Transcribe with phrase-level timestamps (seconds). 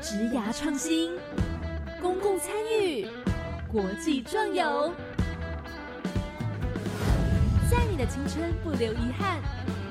[0.00, 1.12] 职涯创新、
[2.00, 3.06] 公共参与、
[3.70, 4.94] 国际壮游，
[7.70, 9.38] 在你的青春不留遗憾，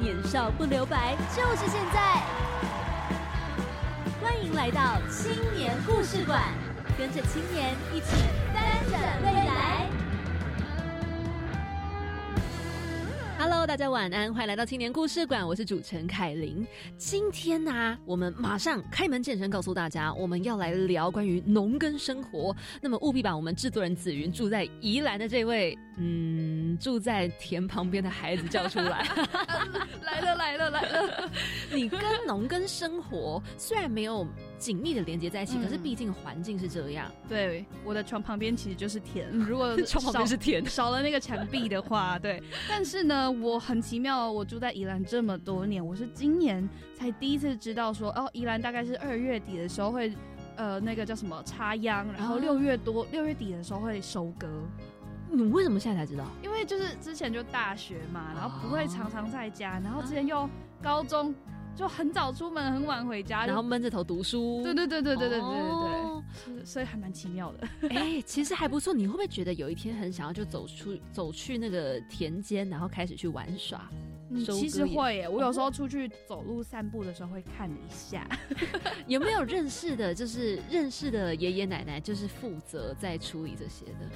[0.02, 2.24] 年少不留白，就是现在。
[4.20, 6.42] 欢迎来到青年故事馆，
[6.98, 8.08] 跟着青年一起
[8.52, 9.89] 翻转未来。
[13.52, 16.64] Hello，大家晚安，欢迎来到青年故事馆，我是主持人凯琳。
[16.98, 22.56] 今天呢、我们马上开门见山告诉大家，我们要来聊关于农耕生活。
[22.80, 29.04] 那么务必把我们制作人紫云住在宜兰的这位，嗯，住在田旁边的孩子叫出来。
[30.04, 31.32] 来了来了来了！
[31.74, 34.28] 你跟农耕生活虽然没有
[34.60, 39.32] 紧密的连接在一起，嗯可是毕竟环境是这样，对，我的床旁边其实就是田。
[39.32, 42.44] 如果床旁边是田少少了那个墙壁的话，对。
[42.68, 50.14] 但是呢，我很奇妙，我住在宜兰这么多年，我是今年才第一次知道说，哦，宜兰大概是二月底的时候会，
[50.58, 54.48] 呃，那个叫什么插秧，然后哦六月多六月底的时候会收割。
[55.32, 56.26] 你为什么现在才知道？
[56.44, 60.50] 因为就是之前就大学嘛，然后不会常常在家，然后之前又
[60.82, 61.34] 高中
[61.80, 64.62] 就很早出门，很晚回家，然后就闷着头读书。
[64.62, 67.68] 对对对对对对对对所以还蛮奇妙的。
[67.90, 68.94] 哎、其实还不错。
[68.94, 73.90] 你会不会觉得有一天很想要就走出走去那个田间，然后开始去玩耍？
[74.30, 78.28] 嗯，其实也会耶，我有时候出去走路散步的时候会看一下。
[79.08, 84.10] 有没有认识的，就是认识的爷爷奶奶，就是负责在处理这些的？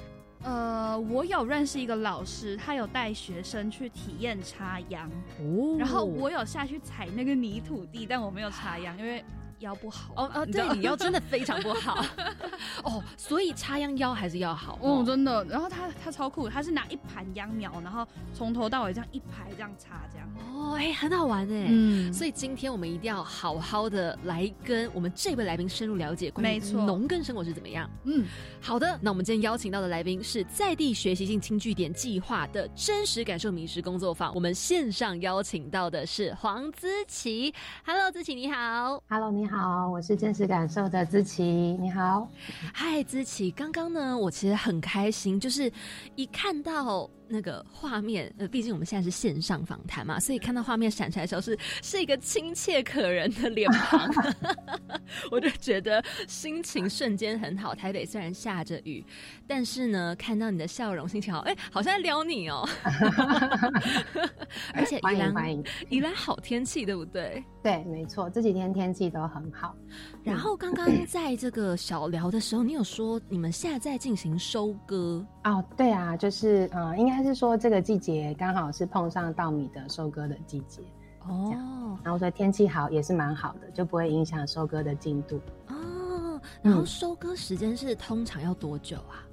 [0.43, 5.77] 呃，我有认识一个老师，他有带学生去体验插秧，哦。
[5.79, 9.23] 然后我有下去踩那个泥土地，但我没有插秧，因为
[9.59, 10.13] 腰不好。
[10.15, 12.05] 哦哦，对，你腰真的非常不好
[12.83, 14.99] 哦，所以插秧腰还是要好哦。
[14.99, 15.43] 哦，真的。
[15.45, 20.27] 然后他他超酷，他是拿一盘秧苗，然后从头到尾这样一排这样插，这样。
[20.53, 21.67] 哦，哎、很好玩哎。
[21.69, 27.89] 嗯所以今天我们一定要好好的来跟我们这位来宾深入了解关于没错农耕生活是怎么样。
[28.03, 28.25] 嗯，
[28.61, 34.33] 好的，那我们今天邀请到的来宾是在地学习性轻据点计划的真实感受迷失工作坊。
[34.35, 37.53] 我们线上邀请到的是黄姿琪。
[37.85, 39.01] Hello，姿琪你好。
[39.09, 42.25] Hello，你你好，我是真实感受的知琪，你好。
[42.73, 45.69] 嗨，知琪，刚刚呢，我其实很开心，就是
[46.15, 54.07] 一看到那个画面，呃，毕竟我们现在是线上访谈嘛，所以看到画面闪出来的时候是是一个亲切可人的脸庞，
[55.31, 57.73] 我就觉得心情瞬间很好。
[57.73, 59.03] 台北虽然下着雨，
[59.47, 62.69] 但是呢，看到你的笑容，心情好，哎、好像在撩你哦。
[64.75, 65.63] 而且欢宜兰。
[65.89, 67.43] 宜兰好天气，对不对？
[67.63, 69.75] 对，没错，这几天天气都很好。
[70.23, 75.23] 然后刚刚 在这个小聊的时候，你有说你们现在在进行收割。
[75.43, 80.81] 哦，对啊，就是呃，应该是说这个季节刚好是碰上稻米的收割的季节，
[81.27, 85.39] 哦然后所以天气好也是蛮好的，就不会影响收割的进度。
[85.67, 89.23] 哦，然后收割时间是通常要多久啊？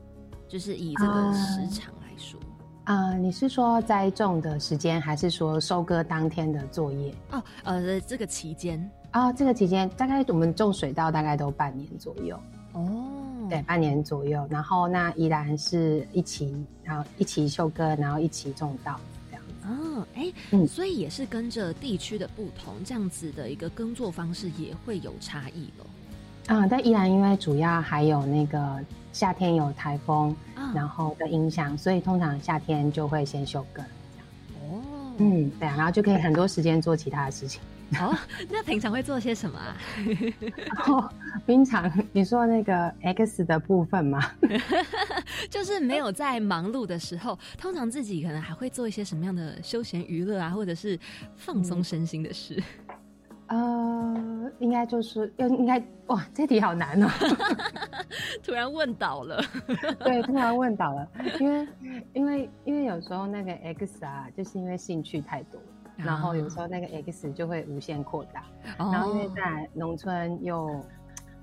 [0.49, 2.41] 就是以这个啊时长来说，
[2.84, 7.15] 啊、你是说栽种的时间，还是说收割当天的作业？
[7.31, 12.41] 哦，呃，这个期间啊、这个期间大概我们种水稻大概都半年左右，
[12.72, 13.04] 哦，
[13.48, 14.47] 对，，半年左右。
[14.48, 16.54] 然后那依然是一起，
[16.84, 19.66] 然后一起收割，然后一起种稻这样子。
[19.66, 26.54] 哦，哎，嗯所以也是跟着地区的不同，这样子的一个耕作方式也会有差异咯。
[26.54, 28.78] 啊、但依然因为主要还有那个
[29.12, 33.84] 夏天有台风，啊然后的影响，所以通常夏天就会先休耕。
[34.54, 34.81] 哦，
[35.19, 37.60] 嗯，对啊，然后就可以很多时间做其他的事情。
[37.99, 38.17] 哦，
[38.49, 39.77] 那平常会做些什么啊？
[40.75, 41.09] 然 后
[41.47, 44.21] 平常你说那个 X 的部分吗，
[45.51, 50.99] 就是没有在忙碌的时候，通常自己可能还会做一些什么样的休闲娱乐啊，或者是
[51.37, 52.62] 放松身心的事。
[53.49, 57.09] 呃，应该就是又应该哇，这题好难哦。
[58.45, 59.43] 突然问倒了，
[60.05, 61.09] 对，突然问倒了，
[61.41, 61.69] 因为
[62.12, 65.61] 因为因为有时候那个 X 啊，就是因为兴趣太多，
[66.05, 68.44] 然后有时候那个 X 就会无限扩大，
[68.78, 70.81] 哦然后因为在农村又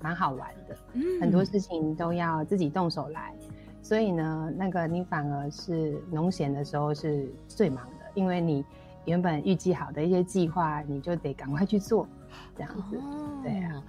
[0.00, 3.34] 蛮好玩的，嗯很多事情都要自己动手来，
[3.82, 8.64] 所以呢，那个你反而是农闲的时候是最忙的，因为你
[9.04, 12.06] 原本预计好的一些计划，你就得赶快去做，
[12.54, 12.96] 这样子。
[12.96, 13.82] 哦对啊，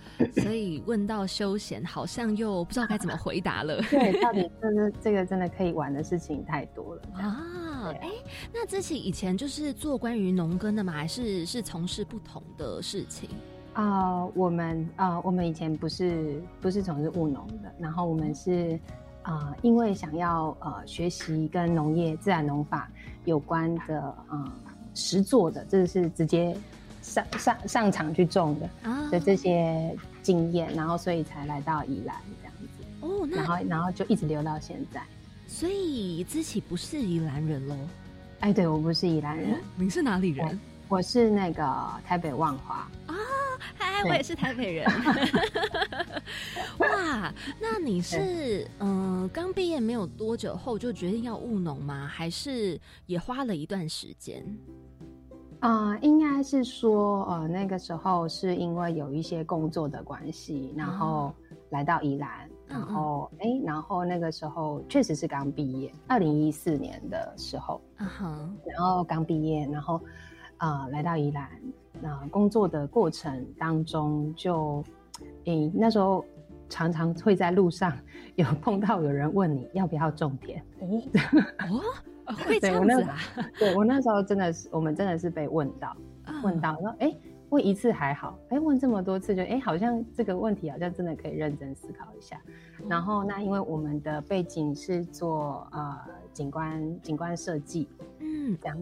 [0.43, 3.81] 所以问到休闲，好像又不知道该怎么回答了。
[3.89, 7.01] 对，到底就 是这个真的可以玩的事情太多了。
[7.15, 7.43] 啊，
[7.83, 8.09] 对哎、
[8.53, 10.93] 那之前以前就是做关于农耕的吗？
[10.93, 13.29] 还是是从事不同的事情？
[13.73, 18.79] 啊、我们啊、我们以前不是不是从事务农的，然后我们是
[19.21, 22.89] 啊、因为想要呃学习跟农业自然农法
[23.25, 24.51] 有关的啊
[24.95, 26.57] 实做的，这是直接
[27.01, 32.83] 上上上场去种的啊的这些经验，然后所以才来到宜兰这样子。
[33.01, 35.01] 哦，然后然后就一直留到现在。
[35.49, 37.75] 所以自己不是宜兰人喽？
[38.41, 40.57] 哎，对我不是宜兰人，你是哪里人？
[40.87, 41.63] 我是那个
[42.05, 43.15] 台北万华啊，
[43.75, 44.85] 嗨，我也是台北人。
[46.77, 52.07] 哇，那你是嗯刚毕业没有多久后就决定要务农吗？
[52.07, 54.45] 还是也花了一段时间？
[55.61, 61.33] 啊，应该是说呃那个时候是因为有一些工作的关系，然后
[61.71, 69.99] 来到宜兰，然后哎，然后那个时候确实是刚毕业，二零一四年的时候，嗯哼，然后刚毕业，然后。
[70.61, 71.49] 啊，来到宜兰，
[72.01, 74.83] 那工作的过程当中，就，
[75.45, 76.25] 诶，那时候
[76.67, 77.97] 常常会在路上
[78.35, 81.79] 有碰到有人问你要不要种田哦
[82.27, 83.17] 哦，会这样子啊？
[83.57, 85.95] 对我那时候真的是，我们真的是被问到，
[86.43, 87.15] 问到说，哎，
[87.49, 92.39] 问一次还好，哎，问这么多次就，哎，好像这个问题好像真的可以认真思考一下。
[92.87, 95.97] 然后那因为我们的背景是做呃
[96.31, 97.87] 景观景观设计，
[98.19, 98.77] 嗯，这样。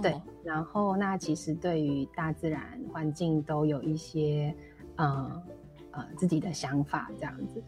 [0.00, 2.62] 对，然后那其实对于大自然
[2.92, 4.54] 环境都有一些，
[4.96, 5.42] 呃
[5.90, 7.62] 呃自己的想法这样子。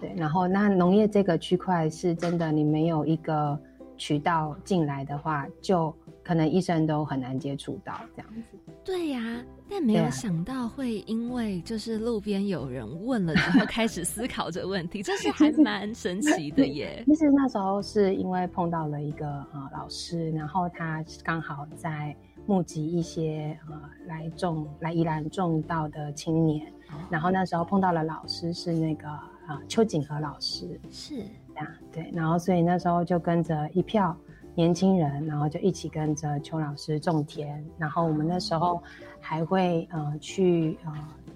[0.00, 3.58] 对，然后那农业这个区块是真的，你没有一个
[3.96, 8.56] 渠道进来的话，就可能一生都很难接触到这样子。
[8.84, 9.44] 对呀。
[9.74, 17.02] 但没有想到会因为就是路边有人问了之后 开始思考这问题，这是还蛮神奇的耶。
[17.06, 22.14] 其实那时候是因为碰到了一个呃老师，然后他刚好在
[22.44, 26.70] 募集一些呃来种来宜兰种稻的青年，
[27.08, 31.22] 然后那时候碰到了老师是那个啊邱景和老师，是
[31.54, 34.14] 这样对，然后所以那时候就跟着一票。
[34.54, 38.82] 年轻人，然后就一起跟着邱老师种田，然后我们那时候
[39.20, 40.92] 还会呃去呃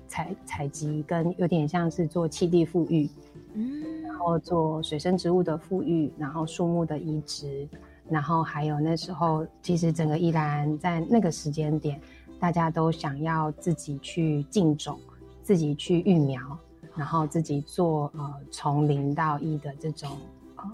[0.06, 3.08] 采采集，跟有点像是做气地富裕，
[3.54, 7.66] 嗯，然后做水生植物的富裕，然后树木的移植，
[8.08, 11.98] 然后还有那时候其实整个宜兰在那个时间点，
[12.38, 14.98] 大家都想要自己去进种，
[15.42, 16.38] 自己去育苗，
[16.94, 20.10] 然后自己做呃从零到一的这种
[20.56, 20.64] 呃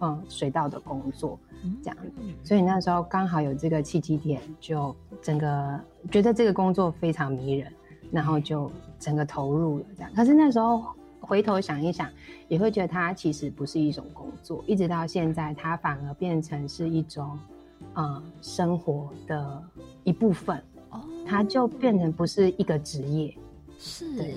[0.00, 1.38] 嗯水稻的工作。
[1.82, 1.96] 这样，
[2.44, 7.72] 所以那时候刚好有这个契机点，就整个觉得这个工作非常迷人，
[8.12, 10.12] 然后就整个投入了这样。
[10.14, 10.84] 可是那时候
[11.20, 12.08] 回头想一想，
[12.46, 17.36] 也会觉得它其实不是一种工作，一直到现在，它反而变成是一种，
[17.94, 19.62] 呃，生活的
[20.04, 20.62] 一部分。
[20.90, 23.36] 哦，它就变成不是一个职业，
[23.80, 24.16] 是。
[24.16, 24.36] 对，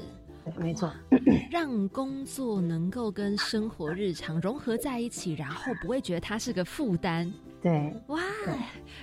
[0.57, 0.91] 没错，
[1.51, 7.31] 让工作能够跟生活日常融合在一起，然后不会觉得它是个负担。
[7.61, 8.19] 对，哇，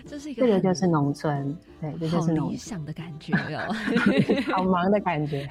[0.05, 3.73] 这是一个这个就是农村，对，这就是理想的感觉哦，
[4.53, 5.49] 好忙的感觉。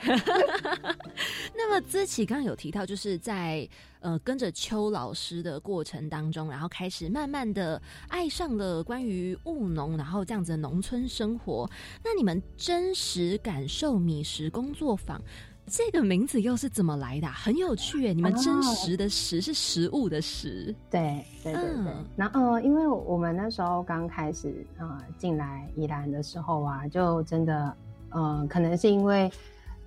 [1.55, 3.67] 那么资琪刚刚有提到，就是在
[4.01, 11.69] 呃跟着邱老师的过程当中，然后开始慢慢的爱上了关于务农，然后这样子的农村生活。
[12.03, 15.21] 那你们真实感受米食工作坊。
[15.69, 17.27] 这个名字又是怎么来的？
[17.27, 18.13] 很有趣耶！
[18.13, 21.93] 你们真实的“食”是食物的“食”，对对对对。
[22.15, 27.77] 然后，因为我们那时候刚开始啊进来宜兰的时候啊，就真的，
[28.11, 29.29] 嗯，可能是因为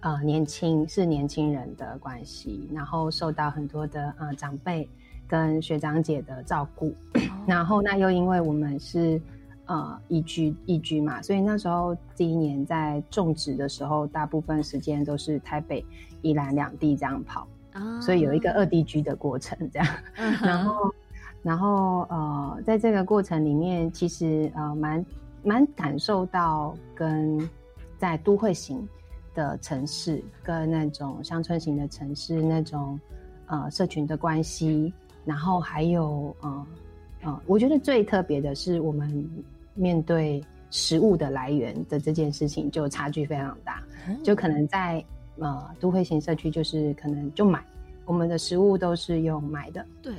[0.01, 4.87] 呃年轻是年轻人的关系，然后受到很多的呃长辈
[5.27, 6.95] 跟学长姐的照顾，
[7.47, 9.21] 然后那又因为我们是。
[9.71, 15.87] 呃，移居移居嘛，所以那时候第一年在种植的时候，大部分时间都是台北、
[16.23, 17.47] 宜兰两地这样跑，
[18.03, 19.89] 所以有一个二地居的过程这样。
[20.43, 20.95] 然后，
[21.41, 25.07] 然后呃，在这个过程里面，其实呃蛮
[25.45, 27.49] 蛮感受到跟
[27.97, 28.85] 在都会型
[29.37, 32.99] 的城市跟那种乡村型的城市那种
[33.47, 34.93] 呃社群的关系，
[35.25, 36.67] 然后还有呃
[37.23, 39.31] 呃，我觉得最特别的是我们。
[39.81, 43.83] 面对食物的来源的这件事情，就差距非常大。
[44.23, 45.05] 就可能在
[45.39, 47.65] 呃都会型社区，就是可能就买
[48.05, 50.15] 我们的食物都是用买的，对，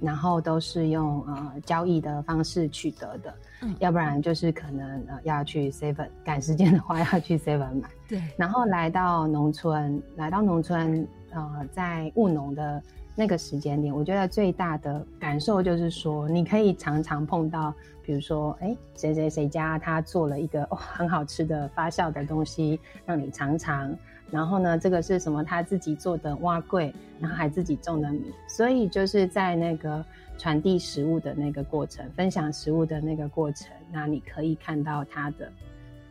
[0.00, 8.20] 然后都是用呃交易的方式取得的，嗯，要不然就是可能呃要去 seven 赶时间的话要去 seven 买，对。
[8.36, 12.82] 然后来到农村，来到农村，呃，在务农的
[13.14, 17.72] 那个时间点，我觉得最大的感受就是说，你可以常常碰到。
[18.04, 23.94] 比如说，哎，谁谁谁家他做了一个很好吃的发酵的东西，让你尝尝。
[24.30, 25.44] 然后呢，这个是什么？
[25.44, 28.32] 他自己做的蛙桂，然后还自己种的米。
[28.48, 30.02] 所以就是在那个
[30.38, 35.52] 传递食物的那个过程，分享食物的那个过程，那你可以看到他的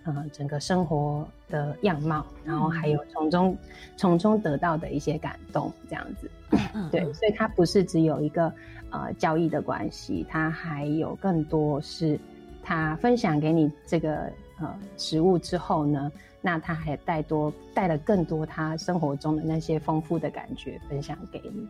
[0.04, 3.58] 呃整个生活的样貌，然后还有从中
[3.98, 6.30] 从中得到的一些感动，这样子。
[6.92, 8.54] 对，所以它不是只有一个
[8.92, 12.20] 呃交易的关系，它还有更多是
[12.64, 21.68] 他分享给你这个呃食物之后呢，那他还带多带了更多他生活中的那些丰富的感觉分享给你，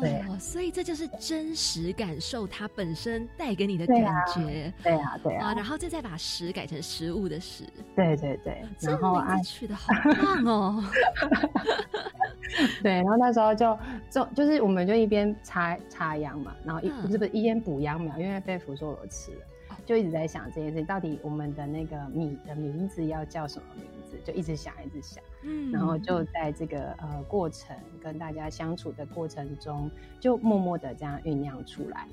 [0.00, 4.04] 对，所以这就是真实感受它本身带给你的感
[4.34, 4.72] 觉。
[4.82, 5.54] 对啊，对啊。
[5.54, 7.64] 然后这再把食改成食物的食。
[7.94, 8.62] 对对对。
[8.80, 9.92] 然后啊，取的好
[10.22, 10.84] 棒哦。
[12.82, 13.78] 对，然后那时候就
[14.10, 19.46] 就就是我们就一边插插秧嘛，然后一不是不是一边补秧苗，因为被福寿螺吃了，
[19.86, 25.22] 就一直在想这件事情，到底我们的那个米的名字要叫什么名字，就一直想一直想。
[25.42, 32.06] 嗯，然后就在这个呃过程跟大家相处的过程中，就默默的这样酝酿出来。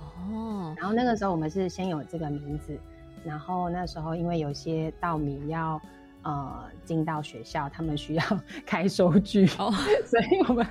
[0.00, 2.78] 哦，然后那个时候我们是先有这个名字，
[3.22, 5.80] 然后那时候因为有些稻米要
[6.22, 8.22] 呃进到学校，他们需要
[8.64, 9.70] 开收据，哦，
[10.06, 10.66] 所以我们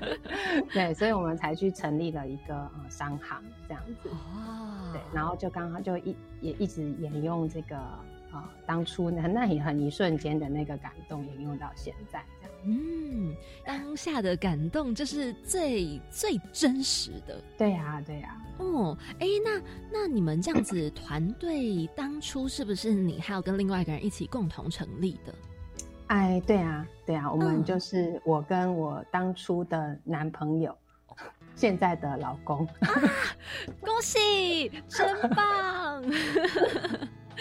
[0.74, 4.10] 对，所以我们才去成立了一个呃商行这样子。
[4.10, 7.78] 哦，对，然后就刚好就一也一直沿用这个。
[8.32, 12.56] 啊，当初那那也很一瞬间的那个感动，沿用到现在这样。
[12.66, 13.34] 嗯，
[13.66, 17.42] 当下的感动就是最最真实的。
[17.58, 18.38] 对呀，对呀。
[18.58, 25.34] 哦，哎，那那你们这样子团队当初是不是你还有跟另外一个人一起共同成立的？
[26.08, 30.76] 哎，对啊，对啊，我们就是我跟我当初的男朋友，
[31.56, 32.68] 现在的老公。
[33.80, 36.04] 恭喜，真棒！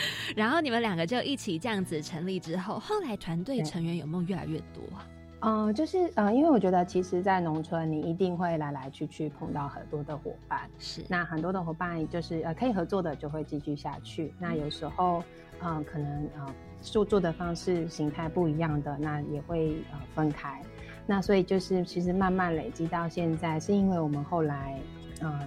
[0.36, 5.06] 然后你们两个就一起这样子成立之后，后来团队成员有没有越来越多啊？
[5.40, 11.04] 嗯，就是呃，因为我觉得其实，在农村你一定会来来去去碰到很多的伙伴，是。
[11.08, 15.22] 那很多的伙伴就是呃可以合作的就会继续下去，那有时候
[15.62, 20.60] 嗯可能呃做做的方式形态不一样的，那也会呃分开，
[21.06, 24.76] 那所以就是其实慢慢累积到现在，是因为我们后来
[25.20, 25.40] 呃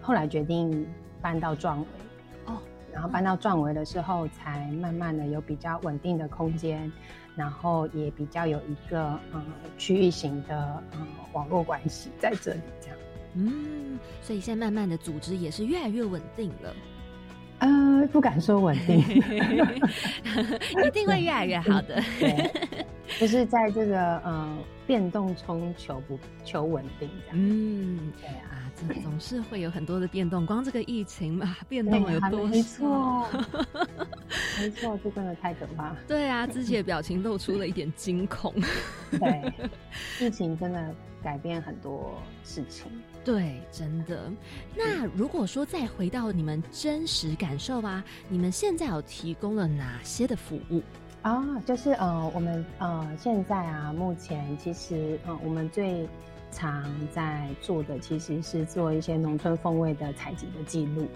[0.00, 0.86] 后来决定
[1.20, 1.86] 搬到壮围。
[2.92, 6.90] 然后搬到壮围的时候，才慢慢的有比较稳定的空间，
[7.34, 9.42] 然后也比较有一个嗯
[9.78, 12.96] 区域型的嗯网络关系在这里这样。
[13.34, 16.74] 嗯，所以现在慢慢的组织也是越来越稳定了。
[17.60, 18.98] 呃，不敢说稳定
[20.84, 22.02] 一定会越来越好的。
[22.18, 22.50] 对，
[23.20, 27.36] 就是在这个呃变动中求不求稳定这样。
[27.38, 28.61] 嗯，对啊。
[29.02, 32.46] 总是会有很多的变动，光这个疫情嘛，变动有多？
[32.46, 33.28] 没错，
[34.58, 35.94] 没错，这真的太可怕。
[36.06, 38.54] 对啊，自己的表情露出了一点惊恐。
[39.10, 39.52] 对，
[40.20, 42.86] 疫情真的改变很多事情。
[43.24, 44.30] 对，真的。
[44.76, 50.82] 那如果说再回到你们真实感受吧，你们现在有提供了哪些的服务
[51.22, 51.44] 啊？
[51.64, 56.08] 就是呃，我们呃现在啊，目前其实呃，我们最
[56.52, 61.08] 常在做的其实是做一些农村风味的采集的记录。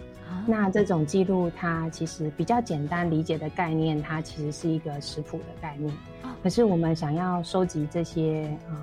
[0.45, 5.95] 那这种记录，它其实比较简单理解的概念，它其实是一个食谱的概念。
[6.43, 8.77] 可是我们想要收集这些呃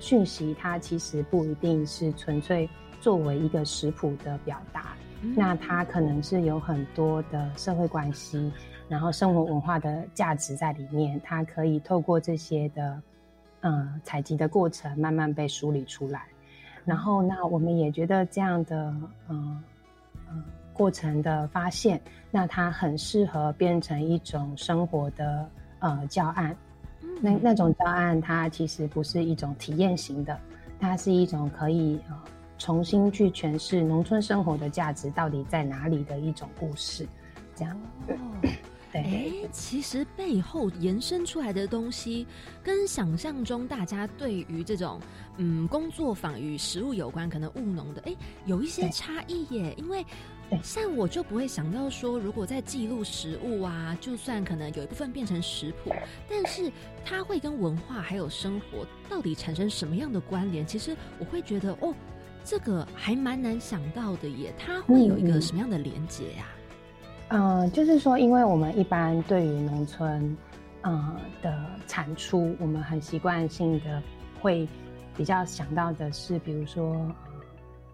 [0.00, 2.68] 讯息，它其实不一定是纯粹
[3.00, 4.94] 作为一个食谱的表达。
[5.34, 8.52] 那它可能是有很多的社会关系，
[8.86, 11.18] 然后生活文化的价值在里面。
[11.24, 13.00] 它可以透过这些的。
[13.62, 16.26] 嗯，采集的过程慢慢被梳理出来，
[16.84, 18.94] 然后那我们也觉得这样的
[19.28, 19.62] 嗯
[20.30, 20.42] 嗯
[20.72, 22.00] 过程的发现，
[22.30, 26.56] 那它很适合变成一种生活的呃教案。
[27.20, 30.36] 那那种教案，它其实不是一种体验型的，
[30.80, 32.18] 它是一种可以呃
[32.58, 37.06] 重新去诠释农村生活的价值到底在哪里的一种故事，
[37.54, 37.76] 这样。
[38.92, 42.26] 哎，其实背后延伸出来的东西，
[42.62, 45.00] 跟想象中大家对于这种
[45.38, 49.74] 嗯工作坊与食物有关，可能务农的，哎，有一些差异耶。
[49.78, 50.04] 因为
[50.62, 55.90] 像我就不会想到说，如果在记录食物啊，就算可能有一部分变成食谱，
[56.28, 56.70] 但是
[57.04, 60.66] 它会跟文化还有生活到底产生什么样的关联？
[60.66, 61.94] 其实我会觉得，哦，
[62.44, 64.52] 这个还蛮难想到的耶。
[64.58, 66.46] 它会有一个什么样的连接呀？
[66.54, 66.61] 嗯，
[67.72, 70.36] 就是说，因为我们一般对于农村，
[70.82, 71.54] 嗯的
[71.86, 74.02] 产出，我们很习惯性的
[74.40, 74.68] 会
[75.16, 77.10] 比较想到的是，比如说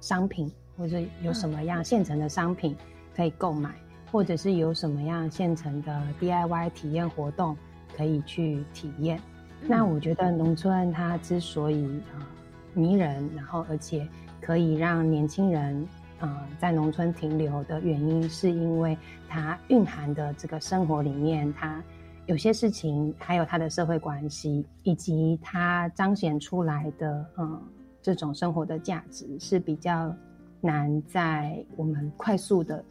[0.00, 2.76] 商品，或者有什么样现成的商品
[3.14, 3.74] 可以购买，
[4.10, 7.56] 或者是有什么样现成的 DIY 体验活动
[7.96, 9.20] 可以去体验。
[9.60, 12.26] 那我觉得农村它之所以啊
[12.74, 14.06] 迷人，然后而且
[14.40, 15.86] 可以让年轻人
[16.20, 18.96] 呃在农村停留的原因，是因为
[19.28, 21.82] 它蕴含的这个生活里面，它
[22.26, 27.62] 有些事情，还有它的社会关系，以及它彰显出来的嗯
[28.02, 30.14] 这种生活的价值是比较
[30.60, 32.84] 难在我们快速的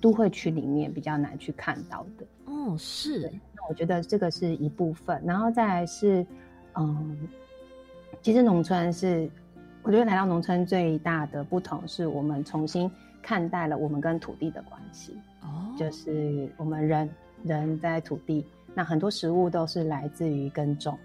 [0.00, 2.26] 都会区里面比较难去看到的。
[2.46, 3.30] 哦，是。
[3.54, 6.26] 那我觉得这个是一部分，然后再来是
[6.74, 7.28] 嗯，
[8.22, 9.30] 其实农村是。
[9.84, 12.90] 我觉得来到农村最大的不同是我们重新
[13.22, 15.14] 看待了我们跟土地的关系。
[15.42, 17.08] 哦，就是我们人
[17.42, 20.98] 人在土地，那很多食物都是来自于耕种。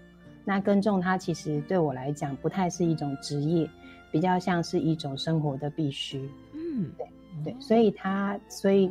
[0.46, 3.68] 那耕种它其实对我来讲不太是一种职业，
[4.10, 6.18] 比较像是一种生活的必须。
[6.54, 7.06] 嗯，对
[7.44, 8.90] 对，所以它所以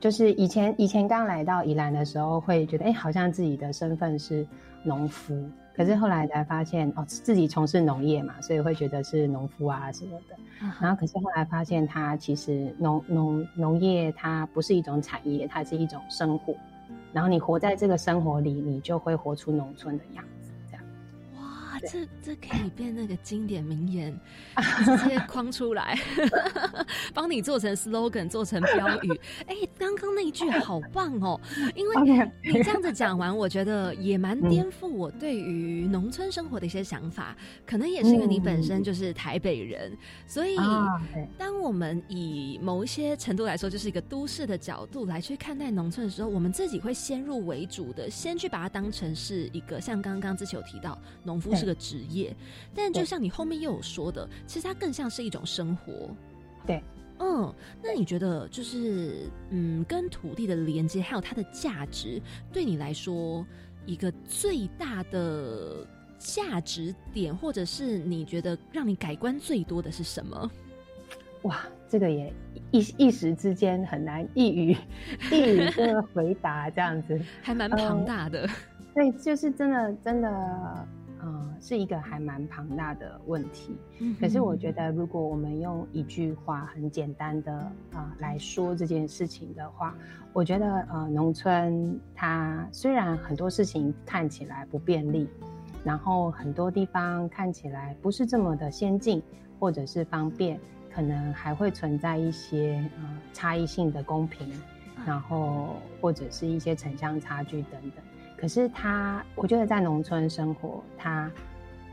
[0.00, 4.44] 就是以前以前刚来到宜兰的时候，会觉得哎，好像自己的身份是
[4.82, 5.48] 农夫。
[5.78, 10.34] 可是后来才发现，哦，自己从事农业嘛，所以会觉得是农夫啊什么的。
[10.80, 16.52] 然后，可是后来发现，它其实农农农业它不是一种产业，它是一种生活。
[17.12, 20.47] 然后你活在这个生活里，你就会活出农村的样子。
[21.80, 24.18] 这这可以变那个经典名言，
[24.84, 25.98] 直接框出来，
[27.14, 29.20] 帮你做成 slogan，做成标语。
[29.46, 31.40] 哎，刚刚那一句好棒哦！
[31.76, 37.36] 因为你这样子讲完，我觉得也蛮颠覆我对于农村生活的一些想法。
[37.64, 40.56] 可能也是因为你本身就是台北人，所以
[41.36, 51.67] 当我们以某一些程度来说，就是一个都市的角度来去看待农村的时候，我们自己会先入为主的，先去把它当成是一个像刚刚之前有提到，农夫是。
[51.68, 52.34] 的职业，
[52.74, 56.08] 但就像你后面又有说的，其实它更像是一种生活。
[56.66, 56.82] 对，
[57.18, 62.20] 嗯，那你觉得就是嗯，跟土地的连接还有它的价值，
[62.52, 63.46] 对你来说
[63.86, 65.86] 一个最大的
[66.18, 70.50] 价值点，或者是你觉得让你改观最多的是什么？
[71.42, 72.32] 哇，这个也
[72.72, 74.76] 一一时之间很难一语
[75.30, 78.48] 一语的回答，这样子 还蛮庞大的。
[78.94, 80.88] 对，就是真的真的。
[81.28, 83.76] 嗯，是一个还蛮庞大的问题。
[84.00, 87.52] 嗯，可是我觉得，如果我们用一句话很简单的
[87.92, 89.94] 啊来说这件事情的话，
[90.32, 95.28] 我觉得呃，农村它虽然很多事情看起来不便利，
[95.84, 99.22] 然后很多地方看起来不是这么的先进
[99.60, 100.58] 或者是方便，
[100.90, 104.48] 可能还会存在一些呃差异性的公平，
[105.04, 108.04] 然后或者是一些城乡差距等等。
[108.40, 111.28] 可是他，我觉得在农村生活，他，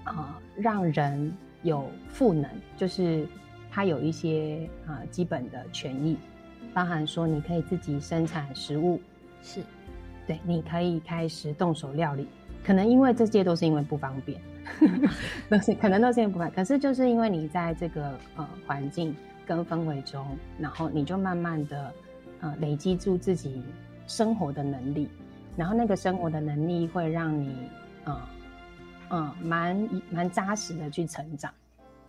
[0.03, 3.27] 呃，让人有赋能，就是
[3.71, 6.15] 他有一些啊基本的权益，
[6.71, 9.01] 包含说你可以自己生产食物，
[9.41, 9.61] 是，
[10.27, 12.27] 对，你可以开始动手料理，
[12.63, 14.39] 可能因为这些都是因为不方便，
[15.49, 19.15] 都是可能都是因为不方便，可是就是因为你在这个呃环境
[19.47, 20.23] 跟氛围中，
[20.59, 21.91] 然后你就慢慢的
[22.41, 23.63] 呃累积住自己
[24.05, 25.09] 生活的能力。
[25.57, 27.69] 然后那个生活的能力会让你，
[28.05, 28.21] 嗯
[29.09, 31.51] 嗯，蛮蛮扎实的去成长，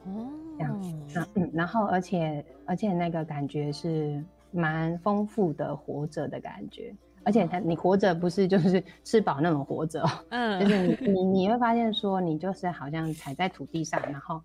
[0.04, 0.26] 哦，
[0.58, 14.40] 这样子，嗯，然后而且而且那个感觉是蛮丰富的活着的感觉，而且他你活着不是就是吃饱那种活着，嗯，就是你你你会发现说你就是好像踩在土地上，然后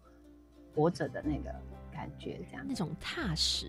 [0.76, 1.50] 活着的那个
[1.92, 3.68] 感觉，这样那种踏实。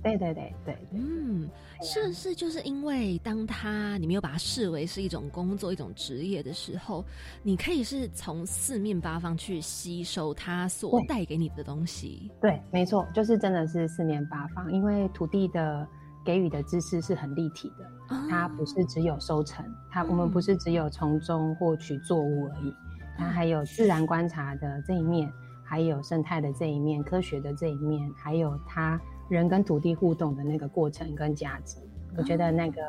[0.00, 1.50] 对对对对，嗯，
[1.82, 7.04] 是不是就是因为当他你没有把它视为是一种工作、一种职业的时候，
[7.42, 12.30] 你可以是从四面八方去吸收它所带给你的东西？
[12.40, 15.86] 对，没错，就是真的是四面八方，因为土地的
[16.24, 17.90] 给予的知识是很立体的，
[18.30, 22.72] 它不是只有收成，它我们不是只有从中获取作物而已，
[23.18, 25.30] 它还有自然观察的这一面，
[25.64, 28.98] 还有生态的这一面，科学的这一面，还有它。
[29.28, 31.76] 人跟土地互动的那个过程跟价值，
[32.16, 32.82] 我觉得那个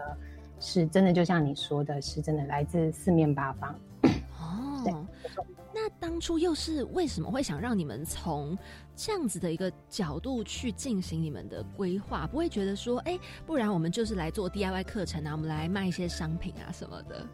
[0.59, 3.75] 是真的，就像你说的，是真的来自四面八方。
[4.39, 5.05] 哦，
[5.73, 8.57] 那当初又是为什么会想让你们从
[8.95, 12.25] 这样子的一个角度去进行你们的规划？
[12.27, 17.25] 不会觉得说，哎，不然我们就是来做 DIY 课程啊，我们来卖一些商品啊什么的。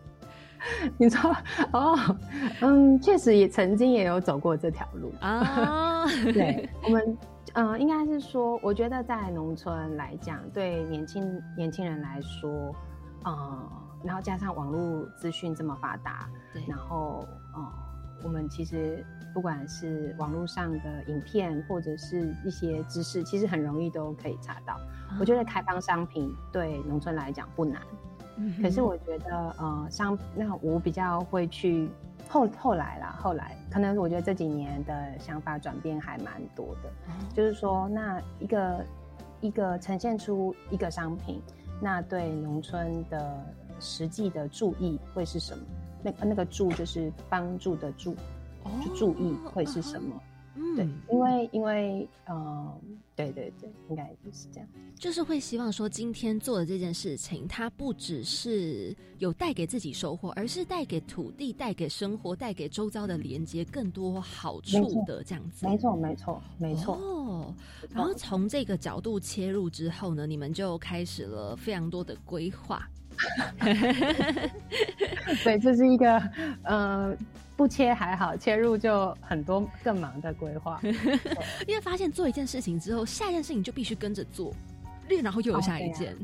[0.97, 1.35] 你说
[1.73, 2.17] 哦，
[2.61, 6.05] 嗯，确实也曾经也有走过这条路啊。
[6.33, 7.17] 对，我们。
[7.55, 12.75] 嗯，应该是说，我觉得在农村来讲，对年轻年轻人来说，
[13.23, 13.69] 嗯，
[14.03, 17.65] 然后加上网络资讯这么发达，对，然后，嗯，
[18.23, 24.77] 我们其实不管是网络上的影片或者是一些知识，其实很容易都可以查到。
[25.17, 27.81] 我觉得开放商品对农村来讲不难，
[28.61, 31.89] 可是我觉得，呃，商那我比较会去。
[32.29, 36.91] 后后来啦，后来可能我觉得这几年的想法转变还蛮多的，
[37.33, 38.85] 就是说，那一个
[39.41, 41.41] 一个呈现出一个商品，
[41.81, 43.43] 那对农村的
[43.79, 45.63] 实际的注意会是什么？
[46.03, 48.15] 那那个注就是帮助的助，
[48.83, 50.13] 就注意会是什么？
[50.55, 52.81] 嗯，对，因为因为呃，
[53.15, 54.67] 对对对，应该就是这样。
[54.97, 65.67] 就是会希望说，今天做的这件事情，它不只是有带给自己收获，而是带给土地、带给生活、带给周遭的连接更多好处的这样子。
[65.67, 66.95] 没错，没错，没错。
[66.95, 67.53] 哦，
[67.89, 72.87] 然后从这个角度切入之后呢，你们就开始了非常多的规划。
[75.43, 76.17] 对，这是一个
[76.63, 77.15] 呃，
[77.57, 80.79] 不切还好，切入就很多更忙的规划。
[81.65, 84.53] 因为发现做一件事情之后，下一件事情就必须跟着做，
[85.23, 86.15] 然后又有下一件。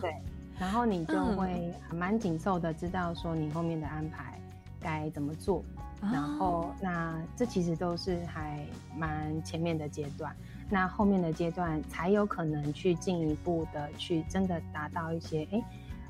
[0.00, 0.14] 对，
[0.58, 4.38] 然后你就会蛮紧凑的知道说你后面的安排
[4.80, 5.64] 该怎么做。
[6.00, 8.64] 然后那这其实都是还
[8.96, 10.32] 蛮前面的阶段，
[10.70, 15.60] 那后面的阶段才有可能去进一步的去真的达到一些哎。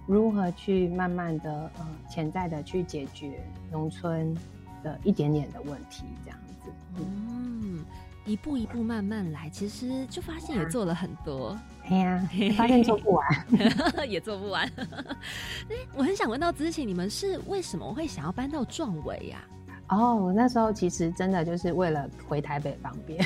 [0.08, 3.38] 如何去慢慢的呃潜在的去解决
[3.70, 4.34] 农村
[4.82, 7.84] 的一点点的问题，这样子，嗯，
[8.24, 11.54] 一步一步慢慢来，其实就发现也做了很多，
[11.90, 13.28] 哎呀， 发现做不完，
[14.08, 14.66] 也做不完。
[15.68, 19.44] 哎，我很想问到子晴，你们是为什么会想要搬到壮围呀？
[19.90, 23.22] 哦，我那时候其实真的就是为了回台北方便，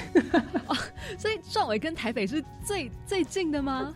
[0.67, 0.77] 哦，
[1.17, 3.95] 所以壮围跟台北是最最近的吗？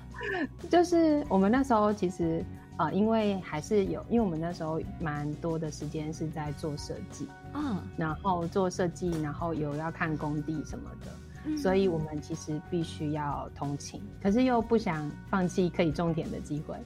[0.71, 2.45] 就是我们那时候其实。
[2.77, 16.77] 啊，因为还是有，因为我们那时候蛮多的时间是在做设计，嗯，然后做设计，然后有要看工地什么的，所以我们其实必须要通勤，可是又不想放弃可以种田的机会，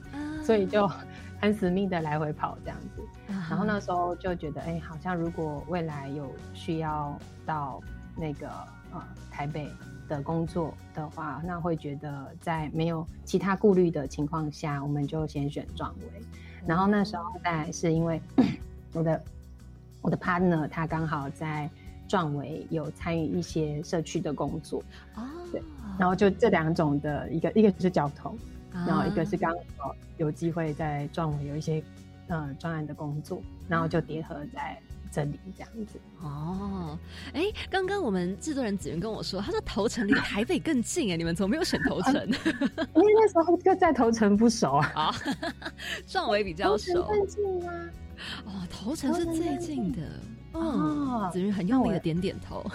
[0.41, 0.89] 所以就
[1.41, 3.03] 很死命的来回跑这样子。
[3.27, 7.81] 然后那时候就觉得，哎，好像如果未来有需要到
[8.15, 8.47] 那个
[8.93, 9.69] 呃台北。
[10.11, 16.21] 的工作的话，那会觉得在没有其他顾虑的情况下，我们就先选壮维。
[16.67, 18.21] 然后那时候在是因为
[18.91, 19.23] 我的
[20.01, 21.69] 我的 partner 他刚好在
[22.09, 24.83] 壮维有参与一些社区的工作
[25.15, 25.63] 哦，对，
[25.97, 28.37] 然后就这两种的一个一个是交通，
[28.73, 31.81] 然后一个是刚好有机会在壮维有一些
[32.27, 34.77] 呃专案的工作，然后就叠合在。
[35.11, 36.97] 这里这样子哦，
[37.33, 42.13] 哎，刚刚我们制作人子云跟我说，他说头城离台北更近哎，你们怎么没有选头城？
[42.15, 45.13] 因为那时候就在头城不熟啊，
[46.07, 47.03] 壮伟比较熟。
[47.03, 47.89] 更近啊，
[48.45, 49.99] 哦，头城是最近的
[50.53, 51.29] 哦。
[51.33, 52.65] 子云很用力的点点头。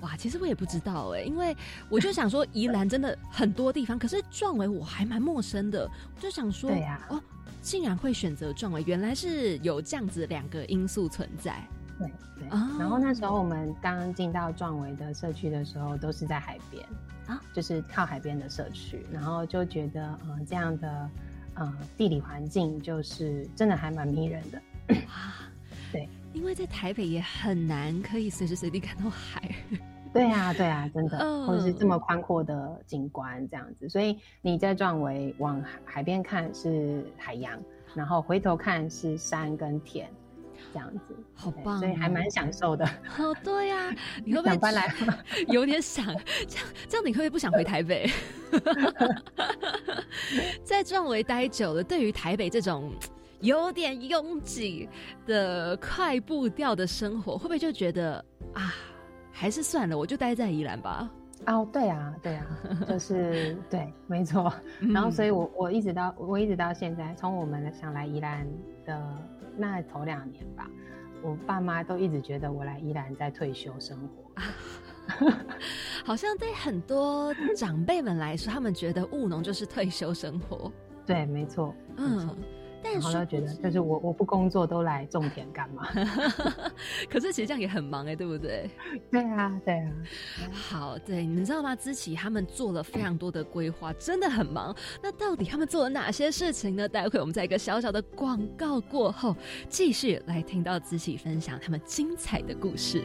[0.00, 1.54] 哇，其实我也不知道哎，因为
[1.90, 7.20] 我就想说宜兰真的很多地方，可是壮伟我还蛮陌生的，我就想说，对呀，哦。
[7.64, 11.66] 竟然会选择壮伟，原来是有这样子两个因素存在。
[11.98, 12.06] 对
[12.38, 12.46] 对，
[12.78, 16.86] 然后那时候我们刚进到壮伟的社区的时候，都是在海边
[17.26, 21.10] 啊，就是靠海边的社区，然后就觉得嗯，这样的
[21.54, 24.58] 嗯地理环境就是真的还蛮迷人的。
[25.08, 25.48] 啊，
[25.90, 29.54] 对，因为在台北也很难可以随时随地看到海。
[30.14, 37.60] 对啊，对啊，真的，或者是这么宽阔的景观这样子，所以你在壮围往海边看是海洋，
[37.94, 40.08] 然后回头看是山跟田，
[40.72, 42.84] 这样子，好棒，所以还蛮享受的。
[43.18, 43.92] 哦，对呀，
[44.24, 44.94] 你会不会搬来？
[45.50, 48.08] 有点想，这样这样你会不会不想回台北？
[50.62, 52.92] 在壮围待久了，对于台北这种
[53.40, 54.88] 有点拥挤
[55.26, 58.72] 的快步调的生活，会不会就觉得啊？
[59.36, 61.10] 还是算了，我就待在宜兰吧。
[61.46, 62.46] 哦，对啊，对啊，
[62.88, 64.50] 就是 对，没错。
[64.80, 68.46] 然后，所以我我一直到我一直到现在，从我们想来宜兰
[68.86, 69.18] 的
[69.56, 70.70] 那头两年吧，
[71.20, 74.30] 我爸妈都一直觉得我来宜兰在退休生活。
[76.06, 80.72] 好像对很多长辈们来说，他们觉得务农就是退休生活。
[81.04, 82.34] 对，没错，嗯。
[82.92, 85.88] 然后他觉得，就是我我不工作都来种田干嘛？
[87.10, 88.70] 可是其实这样也很忙哎，对不对？
[89.10, 89.90] 对啊，对啊。
[90.52, 91.74] 好，对，你们知道吗？
[91.74, 94.74] 知琪他们做了非常多的规划，真的很忙。
[95.02, 96.88] 那到底他们做了哪些事情呢？
[96.88, 99.34] 待会我们在一个小小的广告过后，
[99.68, 103.02] 继续来听到知琪分享他们精彩的故事。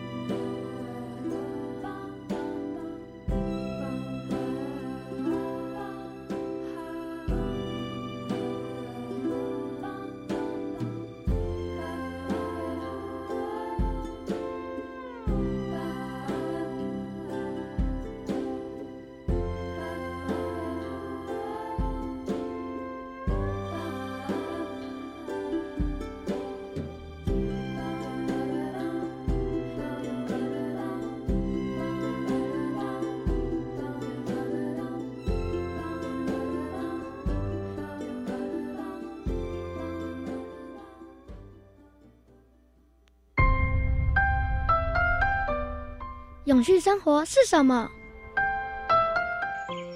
[46.69, 47.89] 永续生活是什么？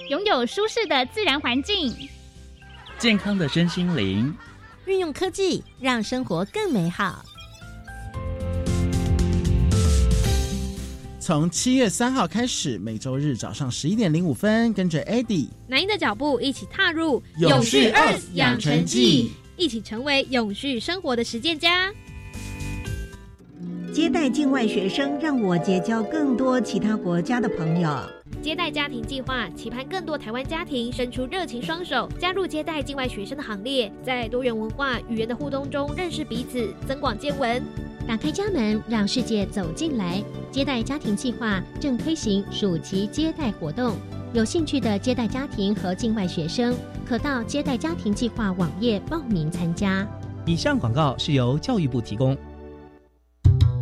[0.09, 1.95] 拥有舒适的自然环境，
[2.97, 4.35] 健康的身心灵，
[4.85, 7.23] 运用科技让生活更美好。
[11.19, 21.93] 从七月三号开始，每周日早上十一点零五分，跟着 Eddie 南英的脚步，一起踏入永续二养成记，一起成为永续生活的实践家。
[23.93, 27.95] 接待境外学生，让我结交更多其他国家的朋友。
[28.41, 37.61] 接待家庭计划期盼更多台湾家庭伸出热情双手，加入接待境外学生的行列，在多元文化语言的互动中认识彼此，增广见闻。
[38.07, 40.19] 打开家门，让世界走进来。
[40.49, 43.95] 接待家庭计划正推行暑期接待活动，
[44.33, 46.75] 有兴趣的接待家庭和境外学生，
[47.07, 50.03] 可到接待家庭计划网页报名参加。
[50.47, 52.35] 以上广告是由教育部提供。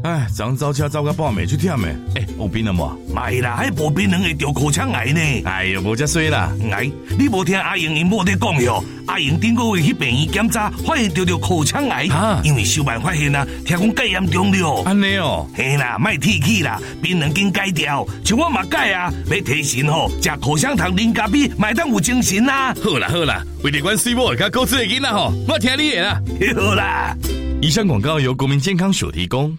[0.04, 1.96] 哎，昨走车走到半暝就忝诶！
[2.16, 2.92] 哎，有病了无？
[3.14, 5.20] 没啦，还无病人会得口腔癌呢。
[5.46, 6.52] 哎呦，无遮衰啦！
[6.72, 8.84] 哎，你无听阿英因某在讲哟？
[9.06, 12.08] 阿英顶个月去病院检查，发现得着口腔癌，
[12.44, 14.82] 因为小办发现啊，听讲介严重了。
[14.86, 22.74] 安尼哦，嘿啦，卖提起啦，病人经戒掉，像我嘛戒啊，要提神吼，食口香糖、啉咖啡，买当有精神啦。
[22.84, 26.20] 好啦好啦，为了关水某，甲高智的囡仔吼，我听你的啦。
[26.58, 27.16] 好啦，
[27.62, 29.56] 以上广告由国民健康署提供。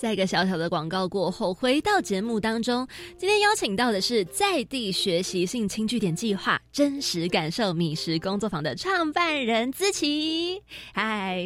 [0.00, 10.58] 在一个小小的广告过后，回到节目当中，今天邀请到的是在地学习性轻据点计划真实感受米食工作坊的创办人资琪。
[10.94, 11.44] 嗨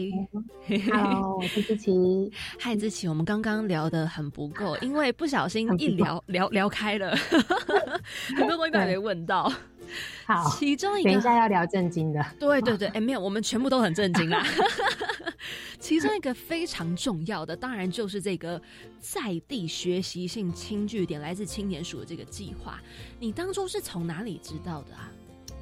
[0.69, 1.91] ，Hello，我是资琪。
[2.57, 7.17] 嗨，资琪，我们刚刚聊的很不够，因为不小心一聊聊聊开了，
[8.37, 9.53] 很多东西都还没问到。
[10.27, 12.25] 好，其中一个等一下要聊正经的。
[12.39, 14.45] 对对对，哎，没有，我们全部都很正经啦。
[15.79, 18.61] 其中一个非常重要的，当然就是这个
[19.01, 22.81] 在地学习性轻据点，来自青年署的这个计划。
[23.21, 25.13] 你当初是从哪里知道的啊？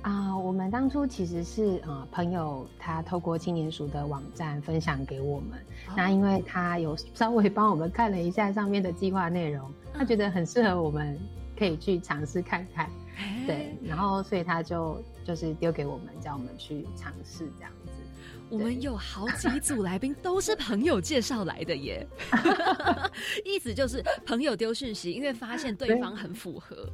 [0.03, 5.59] 啊，我们当初其实是呃朋友他透过青年署的网站分享给我们，
[5.97, 11.19] 那因为他有稍微帮我们看了一下上面的计划内容，他觉得很适合我们，
[11.59, 12.89] 可以去尝试看看。
[13.47, 17.93] 对，然后所以他就就是丢给我们，叫我们去尝试这样子。
[18.51, 22.07] 我们有好几组来宾都是朋友介绍来的耶，
[23.47, 26.87] 意思就是朋友丢讯息，因为发现对方很符合。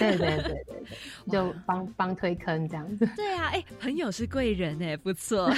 [0.00, 3.08] 对对对对对， 就帮帮推坑这样子。
[3.14, 5.48] 对啊，哎，朋友是贵人哎，不错。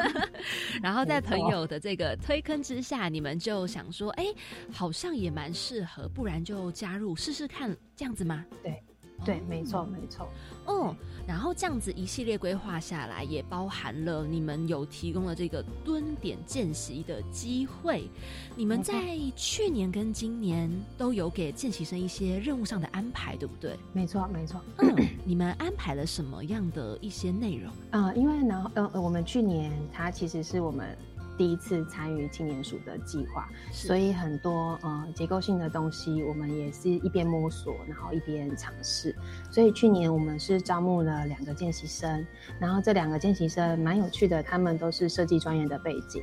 [0.82, 4.24] 然后在朋友的这个推坑之下，你们就想说，哎，
[4.72, 8.42] 好像也蛮适合，不然就加入试试看，这样子吗？
[8.62, 8.82] 对。
[9.24, 10.28] 对，没错，没错。
[10.66, 10.94] 哦，
[11.26, 18.08] 然后这样子一系列规划下来，也包含了你们有提供了这个蹲点见习的机会。
[18.54, 23.76] 你们在去年跟今年都有给见习生一些任务上的安排，对不对？
[23.92, 24.60] 没错，没错。
[24.78, 27.72] 嗯，你们安排了什么样的一些内容？
[27.90, 30.96] 啊，因为呢，呃，我们去年它其实是我们。
[31.38, 39.14] 第一次参与青年署的计划，所以很多呃结构性的东西，我们也是一边摸索，然后一边尝试。
[39.50, 42.26] 所以去年我们是招募了两个见习生，
[42.58, 46.22] 然后这两个见习生蛮有趣的，他们都是设计专业的背景，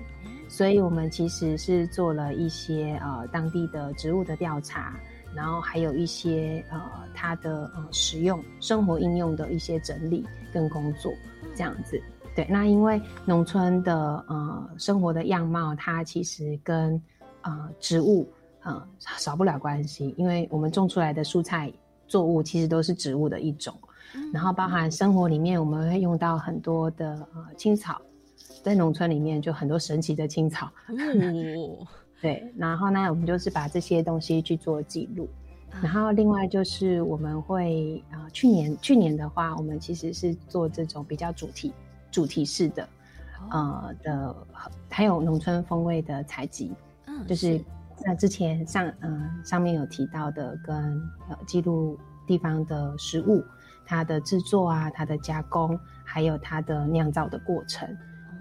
[0.49, 4.99] 所以我们其实是做了一些呃当地的植物的调查，
[5.33, 6.79] 然后还有一些呃
[7.13, 11.13] 它的呃使用生活应用的一些整理跟工作
[11.55, 12.01] 这样子。
[12.35, 13.95] 对，那因为农村的
[14.27, 17.01] 呃生活的样貌，它其实跟
[17.43, 18.27] 呃植物
[18.63, 21.71] 呃少不了关系，因为我们种出来的蔬菜
[22.07, 23.73] 作物其实都是植物的一种，
[24.33, 28.01] 然后包含生活里面我们会用到很多的呃青草，
[28.61, 30.69] 在农村里面就很多神奇的青草，
[32.21, 35.29] 对，然后呢我们就是把这些东西去做记录，
[35.81, 41.71] 然后另外就是我们会啊去年去年的话，我们其实是做这种比较主题。
[42.15, 42.87] 主题式的，
[43.51, 44.35] 呃的，
[44.89, 46.73] 还有农村风味的采集，
[47.07, 47.61] 嗯，就是。
[48.05, 50.75] 那之前上，嗯，上面有提到的，跟
[51.29, 51.97] 呃记录
[52.27, 53.41] 地方的食物，
[53.85, 57.87] 它的制作啊，它的加工，还有它的酿造的过程，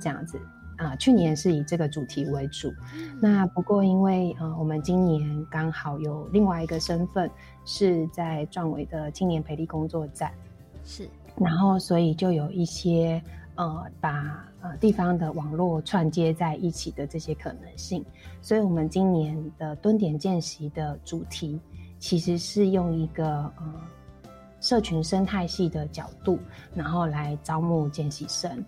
[0.01, 0.41] 这样子，
[0.77, 2.75] 啊，去年是以这个主题为主。
[3.21, 7.31] 那不过因为呃，我们今年刚好有另外一个身份
[7.65, 10.33] 是在壮伟的青年培力工作站，
[10.85, 13.23] 是，然后所以就有一些
[13.57, 18.05] 呃，把呃地方的网络串接在一起的这些可能性。
[18.43, 21.61] 所以我们今年的蹲点见习的主题
[21.99, 23.75] 其实是用一个呃
[24.61, 26.38] 社群生态系的角度，
[26.75, 28.64] 然后来招募见习生。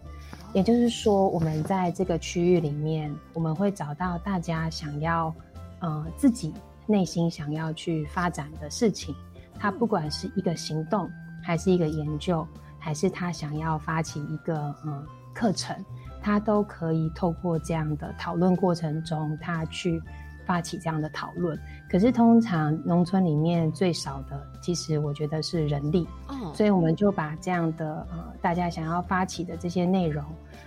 [0.52, 5.34] 也就是说，我们在这个区域里面，我们会找到大家想要，
[5.80, 6.54] 呃，自己
[6.86, 9.14] 内心想要去发展的事情。
[9.58, 11.10] 它不管是一个行动，
[11.42, 12.46] 还是一个研究，
[12.86, 15.74] 还是他想要发起一个嗯课程，
[16.22, 20.00] 他都可以透过这样的讨论过程中，他去
[20.46, 21.58] 发起这样的讨论。
[21.90, 26.06] 可是通常农村里面最少的，其实我觉得是人力。
[26.28, 30.24] 哦，所以我们就把这样的呃大家想要发起的这些内容。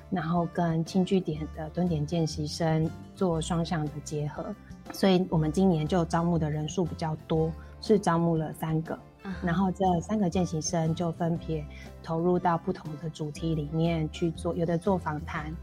[0.09, 4.45] 然后跟轻据点的蹲点见习生做双向的结合，
[4.91, 8.99] 所以我们今年就招募的人数比较多，是招募了三个。
[9.43, 11.65] 然后这三个见习生就分别
[12.03, 15.53] 投入到不同的主题里面去做，有的做访谈，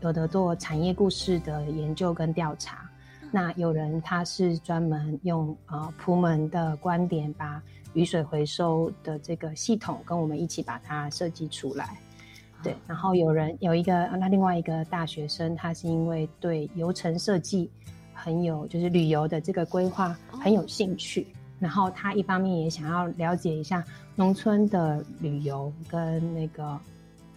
[0.00, 2.88] 有的做产业故事的研究跟调查。
[3.32, 7.60] 那有人他是专门用呃普门的观点，把
[7.92, 11.98] 雨水回收的这个系统跟我们一起把它设计出来。
[12.62, 17.70] 对，然后有人有一个，那另外一个大学生，他是因为对游程设计
[18.14, 21.26] 很有，就是旅游的这个规划很有兴趣，
[21.58, 26.78] 然后他一方面也想要了解一下农村的旅游跟那个，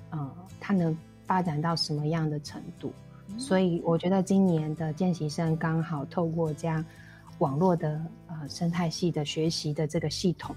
[0.09, 2.91] 呃，他能发展到什么样的程度，
[3.37, 6.83] 所以我觉得今年的见习生刚好透过这样
[7.39, 10.55] 网络的呃生态系的学习的这个系统，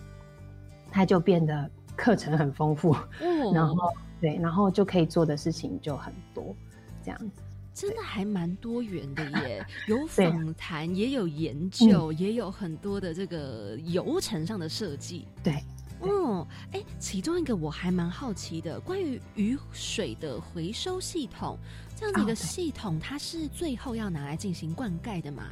[0.91, 2.97] 他就变得课程很丰富，
[3.53, 3.93] 然后。
[4.23, 6.55] 对，然后就可以做的事情就很多，
[7.03, 7.43] 这样子，
[7.75, 9.65] 真的还蛮多元的 耶。
[9.89, 15.27] 有访谈，也有研究，也有很多的这个流程上的设计。
[15.43, 15.55] 对，
[16.03, 21.59] 嗯，哎，其中一个我还蛮好奇的，关于雨水的回收系统，
[21.97, 25.45] 这样的一个系统，它是最后要拿来进行灌溉的吗？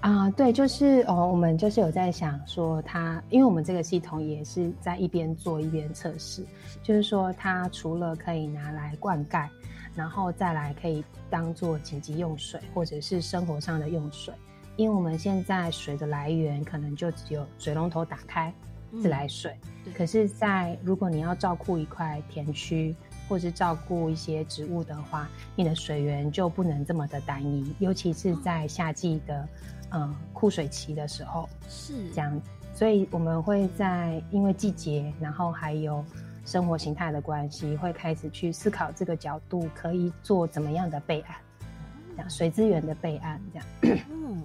[0.00, 6.42] 啊，对，就是哦，我们就是有在想说，它，因为我们这个系统也是在一边做一边测试，
[6.82, 9.46] 就是说它除了可以拿来灌溉，
[9.94, 14.34] 然后再来可以当做紧急用水或者是生活上的用水，
[14.76, 18.52] 因为我们现在水的来源可能就只有水龙头打开
[19.00, 19.56] 自来水，
[19.96, 22.94] 可是，在如果你要照顾一块田区
[23.28, 29.48] 或是照顾一些植物的话，你的水源就不能这么的单一，尤其是在夏季的。
[29.92, 32.40] 嗯，枯水期的时候是这样，
[32.72, 36.04] 所以我们会在因为季节，然后还有
[36.44, 41.36] 生活形态的关系，会开始去思考这个角度可以做怎么样的备案，
[42.16, 44.06] 这样水资源的备案这样。
[44.10, 44.42] 嗯，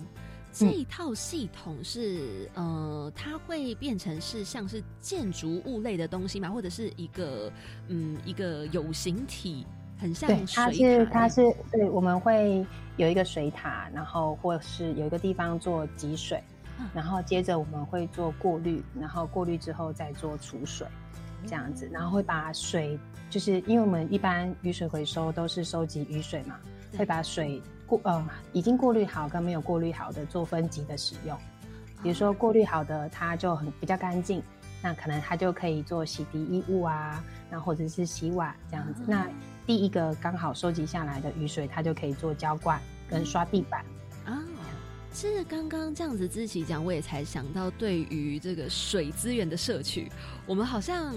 [0.53, 6.49] 这一套系统是呃，它会变成是像是建筑物类的东西嘛？
[6.49, 7.51] 或者是一个
[7.88, 8.17] 嗯。
[8.25, 9.65] 一个有形体？
[9.97, 12.65] 很像对，它是它是对，我们会
[12.97, 16.43] 有一个水塔，然后或是有一个地方做集水，
[16.93, 20.86] 然后接着我们会做过滤，然后过滤之后再做储水，
[21.45, 26.55] 这样子，然后会把水，就是因为我们一般雨水回收都是收集雨水嘛，
[26.97, 31.38] 会把水过呃已经过滤好跟没有过滤好的做分级的使用，
[32.01, 34.41] 比如说过滤好的它就很比较干净，
[34.81, 39.27] 那可能它就可以做洗涤衣物啊，那或者是洗碗这样子，那。
[39.67, 42.79] 第一个刚好收集下来的雨水，它就可以做浇灌
[43.10, 43.84] 跟刷地板
[45.15, 45.17] 啊。
[45.17, 50.12] 是刚刚这样子自己讲，我也才想到，对于这个水资源的摄取，
[50.45, 51.15] 我们好像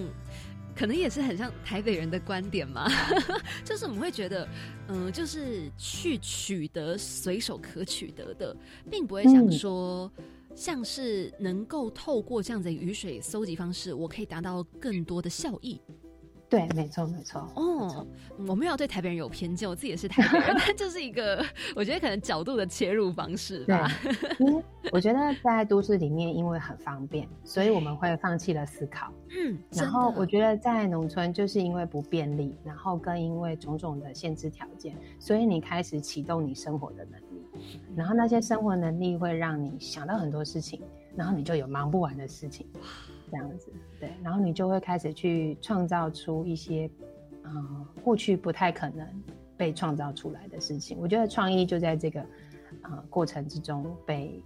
[0.74, 2.88] 可能也是很像台北人的观点嘛，
[3.64, 4.48] 就是我们会觉得，
[4.86, 8.56] 嗯，就是去取得随手可取得的，
[8.88, 10.08] 并不会想说，
[10.54, 15.80] 像是能够透过这样子雨水搜集方式，我可以达到更多的效益。
[16.50, 17.46] 对，没错，没错。
[17.56, 18.06] 哦，
[18.46, 21.44] 我没有对台北人有偏见，我自己也是台北人， 但就是一个
[21.76, 23.86] 我觉得可能角度的切入方式吧。
[24.38, 29.12] 对， 我觉得在都市里面，因为很方便，所以我们会放弃了思考。
[29.30, 40.80] 嗯，然后我觉得在农村，就是因为不便利，然后更因为种种的限制条件，所以你开始启动你生活的能力，然后那些生活能力会让你想到很多事情，
[41.14, 42.66] 然后你就有忙不完的事情。
[43.30, 46.90] 这样子，对，然后你就会开始去创造出一些，
[47.42, 49.06] 呃，过去不太可能
[49.56, 50.98] 被创造出来的事情。
[50.98, 52.20] 我觉得创意就在这个，
[52.82, 54.42] 呃，过程之中被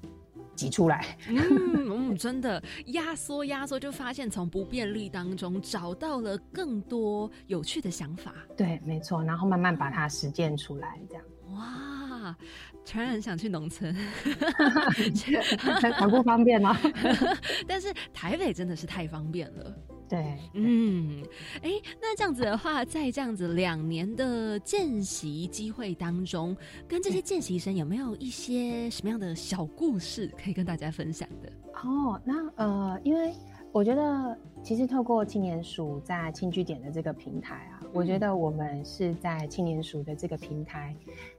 [0.55, 1.17] 挤出来。
[1.29, 8.35] 嗯，嗯，真的压缩压缩，就发现从不便利当中找到了更多有趣的想法。
[8.57, 11.25] 对，没错，然后慢慢把它实践出来，这样。
[11.55, 12.37] 哇，
[12.85, 13.95] 突然很想去农村，
[15.95, 16.77] 很不方便吗。
[17.67, 19.75] 但是台北真的是太方便了。
[20.09, 21.25] 对，嗯，
[21.63, 26.55] 哎，那这样子的话，在这样子两年的见习机会当中，
[26.87, 31.51] 跟这些见习生有没有一些什么样的小故事可以跟大家分享的？
[31.83, 33.33] 哦，那呃，因为
[33.73, 40.95] 我觉得其实透过青年署在青据点的这个平台啊，我觉得我们是在青年署的这个平台，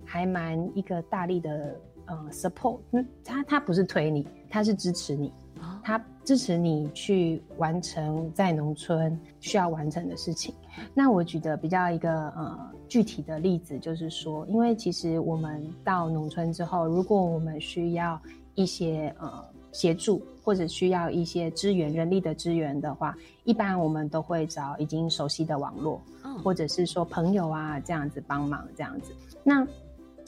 [0.05, 1.75] 还蛮一个大力的
[2.05, 5.33] 呃 support，嗯，他他不是推你，他是支持你。
[5.81, 10.53] 他支持你去完成在农村需要完成的事情。
[10.93, 18.21] 那我举的比较一个呃具体的例子，就是说，因为其实我们到农村之后，如果我们需要
[18.55, 23.13] 一些呃协助，或者需要一些资源人力的资源的话，
[23.43, 26.01] 一般我们都会找已经熟悉的网络，
[26.41, 29.11] 或者是说朋友啊这样子帮忙这样子。
[29.43, 29.67] 那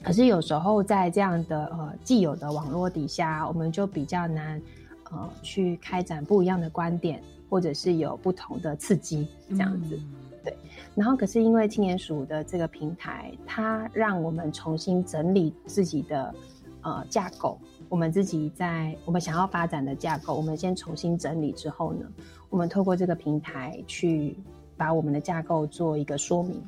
[0.03, 4.61] 可是有时候在这样的呃既有的网络底下，我们就比较难。
[5.11, 9.99] 呃，去开展不一样的观点，或者是有不同的刺激，这样子，
[10.43, 10.57] 对。
[10.95, 16.33] 然后，可是因为青年署的这个平台，它让我们重新整理自己的
[16.81, 17.59] 呃架构，
[17.89, 22.05] 我们自己在我们想要发展的架构，我们先重新整理之后呢，
[22.49, 24.35] 我们透过这个平台去
[24.77, 26.61] 把我们的架构做一个说明。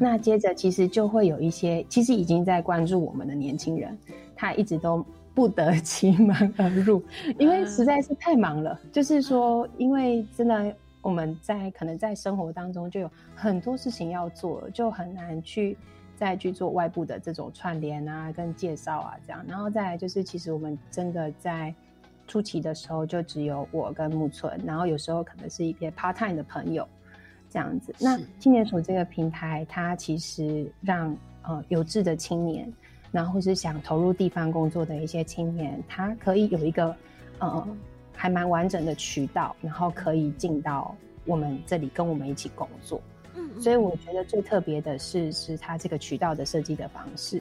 [0.00, 3.96] 那接着，其实就会有一些其实已经在关注我们的年轻人，
[4.34, 5.04] 他一直都。
[5.34, 7.02] 不得其门而入，
[7.40, 8.78] 因为实在是太忙了。
[8.92, 15.76] 就是说，因为真的我们在可能在生活当中就有很多事情要做，就很难去
[16.16, 19.44] 再去做外部的这种串联啊、跟介绍啊这样。
[19.48, 21.74] 然后再来就是，其实我们真的在
[22.26, 26.88] 初期的时候就只有我跟木村，然后有时候可能是一些 part time 的朋友
[27.50, 27.94] 这样子。
[27.98, 32.72] 那青年署这个平台，它其实让呃有志的青年。
[33.12, 36.92] 然后是想投入地方工作的一些青年，他可以有一个
[37.38, 37.64] 呃
[38.12, 40.92] 还蛮完整的渠道，然后可以进到
[41.24, 43.00] 我们这里跟我们一起工作。
[43.54, 47.40] 嗯，所以我觉得最特别的是，是他这个渠道的设计的方式，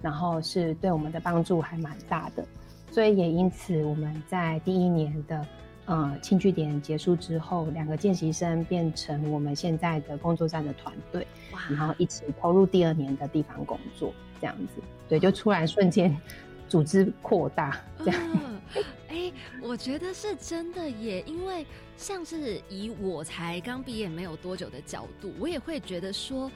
[0.00, 2.44] 然后是对我们的帮助还蛮大的。
[2.90, 5.46] 所以也因此，我们在第一年的
[5.86, 11.26] 呃轻据点结束之后，两个见习生变成我们现在的工作站的团队，
[11.70, 14.12] 然后一起投入第二年的地方工作。
[14.40, 16.12] 这样子，对，就突然瞬间
[16.68, 18.20] 组织扩大这样。
[19.08, 21.66] 哎，我觉得是真的耶，因为
[21.96, 26.50] 像是以我才刚毕业没有多久的角度，我也会觉得说。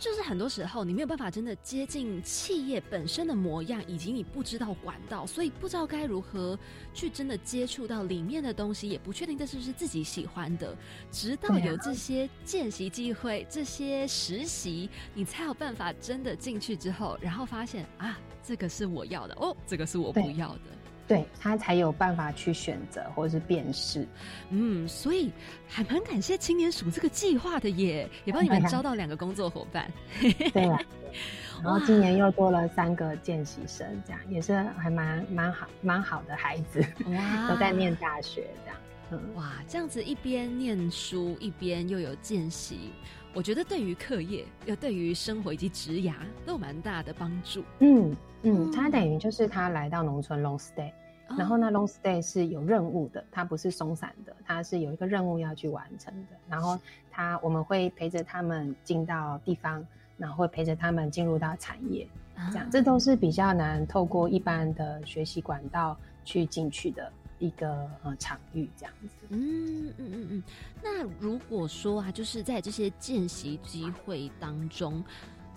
[0.00, 6.56] 就是很多时候你没有办法真的接近企业本身的模样，以及你不知道管道，所以不知道该如何
[6.94, 10.72] 去真的接触到里面的东西，也不确定这是不是自己喜欢的。
[11.10, 20.60] 直到有这些见习机会、这些实习，你才有办法真的进去之后，然后发现啊，这个是我要的哦，这个是我不要的。
[21.08, 24.06] 对他才有办法去选择或者是辨识，
[24.50, 25.32] 嗯，所以
[25.66, 29.90] 还蛮感谢青年署这个计划的耶，也帮你们招到两个工作伙伴。
[30.52, 30.78] 对啊，
[31.64, 38.80] 然后今年又多了三个见习生，这样也是还蛮蛮好蛮好的孩子，哇， 都在念大学这样。
[39.10, 42.92] 嗯，哇，这样子一边念书一边又有见习，
[43.32, 46.12] 我觉得对于课业又对于生活以及职涯
[46.44, 47.64] 都有蛮大的帮助。
[47.78, 48.14] 嗯。
[48.42, 50.92] 嗯，他等于就是他来到农村 long stay，
[51.36, 56.36] 然后那 long stay 是有任务的，他不是松散的，他是有一个任务要去完成的。
[56.48, 56.78] 然后
[57.10, 59.84] 他我们会陪着他们进到地方，
[60.16, 62.08] 然后会陪着他们进入到产业，
[62.52, 69.16] 这样这都是比较难透过一般的学习管道去进去的一个呃场域，这样子。
[69.30, 70.42] 嗯嗯嗯嗯。
[70.80, 75.02] 那如果说啊，就是在这些见习机会当中。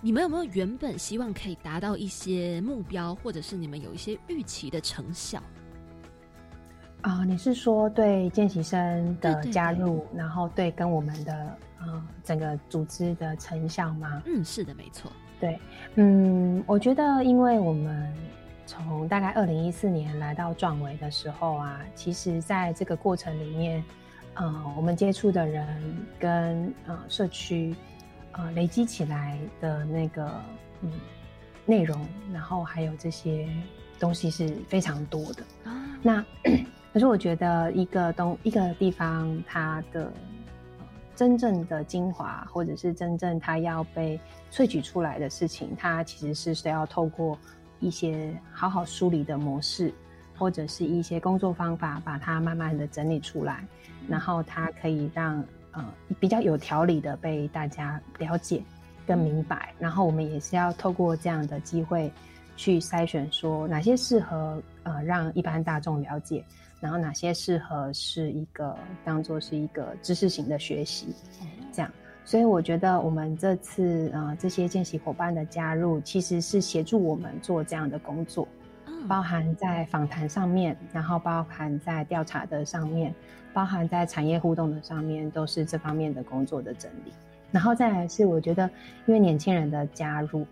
[0.03, 5.39] 你们有没有原本希望可以达到一些目标，或者是你们有一些预期的成效？
[7.01, 14.23] 啊，你是说对见习生的加入，然后对跟我们的呃整个组织的成效吗？
[14.25, 15.11] 嗯，是的，没错。
[15.39, 15.59] 对，
[15.93, 18.11] 嗯，我觉得因为我们
[18.65, 23.83] 从大概二零一四年来到壮维的时候啊，其实在这个过程里面，
[24.33, 25.77] 呃，我们接触的人
[26.17, 27.75] 跟呃社区。
[28.33, 30.31] 呃，累积起来的那个
[30.81, 30.91] 嗯
[31.65, 31.99] 内容，
[32.33, 33.47] 然后还有这些
[33.99, 35.43] 东西是非常多的。
[36.01, 36.25] 那
[36.93, 40.11] 可是我觉得一个东一个地方，它的
[41.15, 44.19] 真正的精华，或者是真正它要被
[44.51, 47.37] 萃取出来的事情，它其实是需要透过
[47.79, 49.93] 一些好好梳理的模式，
[50.37, 53.65] 或者是一些工作方法，把它慢慢的整理出来，
[54.07, 55.85] 然后它可以让呃
[56.19, 58.61] 比较有条理的被大家了解
[59.05, 59.73] 跟明白。
[59.79, 62.11] 然后我们也是要透过这样的机会
[62.55, 66.43] 去筛选，说哪些适合呃让一般大众了解，
[66.79, 71.13] 然后哪些适合是一个当做是一个知识型的学习，
[71.71, 71.91] 这样。
[72.23, 78.47] 所以我觉得我们这次呃这些见习伙伴的加入，其实是协助我们做这样的工作，
[79.07, 83.13] 包含在访谈上面，然后包含在调查的上面，
[83.53, 87.11] 包含在产业互动的上面，都是这方面的工作的整理。
[87.51, 88.69] 然后再来是我觉得，
[89.05, 90.45] 因为年轻人的加入，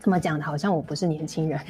[0.00, 1.60] 怎么讲的，好像我不是年轻人，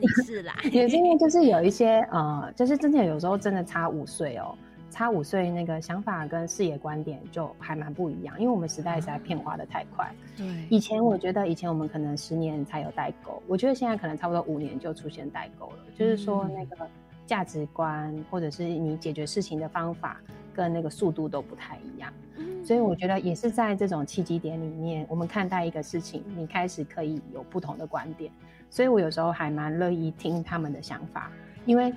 [0.00, 4.56] 你是啦，年轻人就是有一些呃，就是真的有时候真的差五岁哦。
[4.92, 10.12] 差五岁，那个想法跟视野观点就还蛮不一样，因为我们时代实在变化的太快。
[10.36, 15.84] 对，以前我觉得以前我们可能十年才有代沟，我觉得现在可能差不多五年就出现代沟了。
[15.96, 16.88] 就是说那个
[17.30, 20.20] 价值观或者是你解决事情的方法
[20.52, 22.12] 跟那个速度都不太一样。
[22.64, 28.32] 所以我觉得也是在这种契机点里面，我们看待一个事情，你开始可以有不同的观点。
[28.68, 31.30] 所以我有时候还蛮乐意听他们的想法，
[31.64, 31.94] 因为。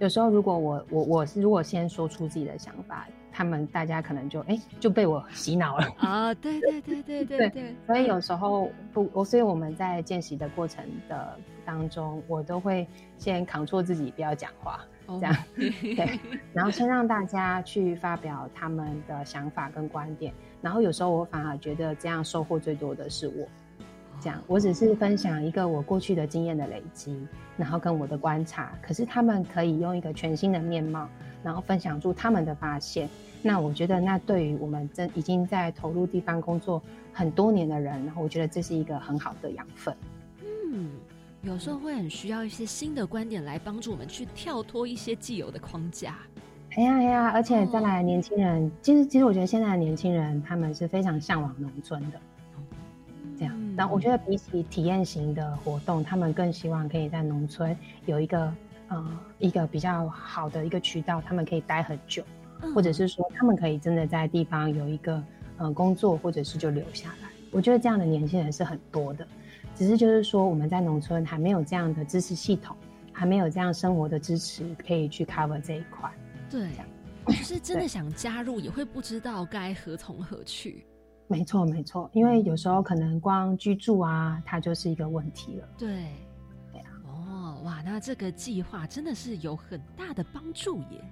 [0.00, 6.34] 有时候，如果我我我是如果先说出自己的想法，他们大家可能就哎就被我洗脑了啊！
[6.34, 7.76] 对对对对对 对。
[7.86, 12.86] 所以有时候不，我所以我们在见习的过程的当中，我都会
[13.18, 16.18] 先扛住自己不要讲话，这样 对，
[16.52, 23.46] 然后先让大家去发表他们的想法跟观点，然后有时候我反而觉得这样收获最多的是我。
[24.20, 28.72] 这样，我只是分享一个我过去的经验的累积，然后跟我的观察。
[28.80, 31.08] 可是他们可以用一个全新的面貌，
[31.42, 33.08] 然后分享出他们的发现。
[33.42, 36.80] 那我觉得，那对于我们真已经在投入地方工作
[37.12, 39.94] 很多年的人，然后我觉得这是一个很好的养分。
[40.72, 40.92] 嗯，
[41.44, 46.16] 有时候会很需要一些新的观点来帮助我们去跳脱一些既有的框架。
[46.70, 52.18] 哎呀哎呀，而且再来年轻人，其实其实我觉得现在的年轻人他们是非常向往农村的。
[53.38, 57.76] 这样，但我觉得比起体验型的活动，他们更希望可以在农村
[58.06, 58.52] 有一个
[58.88, 62.24] 呃一个比较好的一个渠道，他们可以待很久，
[62.74, 65.22] 或者是说他们可以真的在地方有一个
[65.58, 67.28] 呃工作，或者是就留下来。
[67.50, 69.26] 我觉得这样的年轻人是很多的，
[69.74, 72.76] 只是就是说我们在农村还没有这样的知识系统，
[73.12, 76.10] 还没有这样生活的支持可以去 cover 这一块。
[76.48, 76.68] 对，
[77.26, 80.86] 就是真的想加入，也会不知道该何从何去。
[81.26, 85.68] 没错，没错，因为有时候可能光居住啊，它就是一个问题了。
[85.78, 86.04] 对，
[86.70, 86.90] 对啊。
[87.06, 91.02] 哦，哇，那这个计划真的是有很大的帮助耶。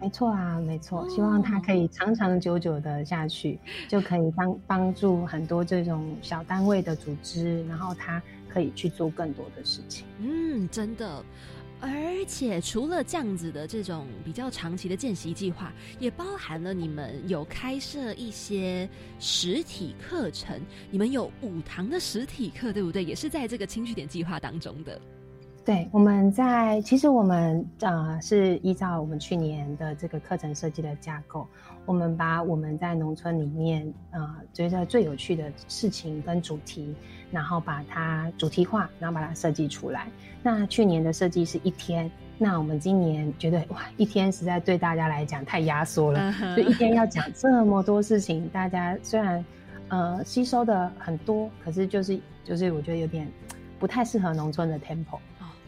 [0.00, 10.06] 没错啊，没错，希望它可以长长久久的下去，就可以帮帮助很多这种小单位的组织，然后它可以去做更多的事情。
[10.18, 11.22] 嗯，真的。
[11.82, 11.90] 而
[12.26, 18.88] 且除了这样子的这种比较长期的见习计划，也包含了你们有开设一些
[19.18, 23.02] 实体课程，你们有五堂的实体课，对不对？
[23.02, 25.00] 也是在这个轻据点计划当中的。
[25.64, 31.46] 对，我们在其实我们呃是依照我们去年的这个课程设计的架构，
[31.86, 36.94] 我们把我们在农村里面呃觉得最有趣的事情跟主题。
[37.32, 40.08] 然后把它主题化，然后把它设计出来。
[40.42, 49.44] 那去年的设计是一天，那我们今年觉得哇，一天实在对大家来讲太压缩了，就一天要讲这么多事情，大家虽然
[49.90, 53.30] 呃吸收的很多，可是就是就是我觉得有点
[53.78, 55.20] 不太适合农村的 tempo，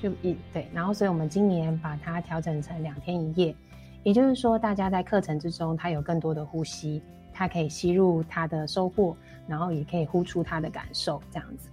[0.03, 0.67] 就一对。
[0.75, 3.55] 然后所以我们今年把它调整成两天一夜，
[4.03, 7.01] 也就是说大家在课程之中，它有更多的呼吸。
[7.35, 9.17] 他可以吸入他的收获，
[9.49, 11.71] 然后也可以呼出他的感受，这样子。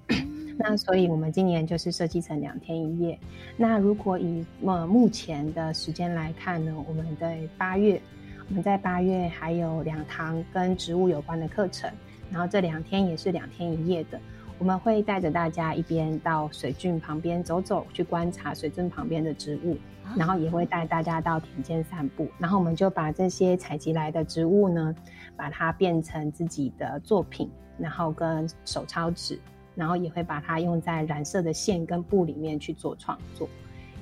[0.57, 3.19] 那所以，我们今年就是设计成两天一夜。
[3.57, 8.01] 那如果以呃目前的时间来看呢，我们的八月，
[8.47, 11.91] 我们在八月还有两堂跟植物有关的课程，
[12.31, 14.17] 然后这两天也是两天一夜的。
[14.59, 19.75] 我们会带着大家一边到水圳旁边走走，去观察水圳旁边的植物。
[20.17, 24.95] 然后也会带大家到田间散步，然后我们就把这些采集来的植物呢，
[25.35, 27.47] 把它变成自己的作品，
[27.77, 29.39] 然后跟手抄纸，
[29.75, 33.47] 然后也会把它用在染色的线跟布里面去做创作。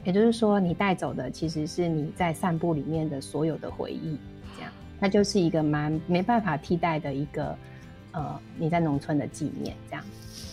[0.06, 4.18] 也就是说，你带走的其实是你在散步里面的所有的回忆，
[4.56, 7.54] 这样，那就是一个蛮没办法替代的一个，
[8.14, 10.06] 呃，你在农村的纪念，这样。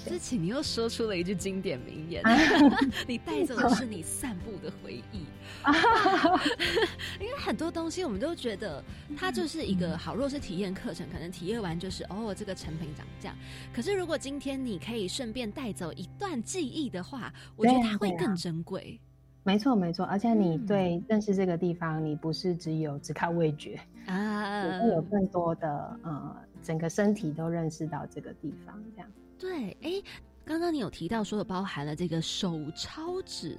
[0.05, 2.23] 之前你又说出了一句经典名言，
[3.09, 5.25] 你带走的是你散步的回忆。
[7.21, 8.83] 因为很多东西我们都觉得
[9.17, 13.37] 它就是一个好，若是体验课程，可能体验完就是哦，这个成品长这样。
[13.73, 19.01] 可是如果今天你可以顺便带走一段记忆的话，我觉得它会更珍贵。
[19.43, 29.11] 没错没错，而且你对认识这个地方，你不是只有只靠味觉啊，会有更多的呃，整个身体都认识到这个地方，这样。
[29.39, 30.03] 对，哎，
[30.45, 33.59] 刚刚你有提到说包含了这个手抄纸，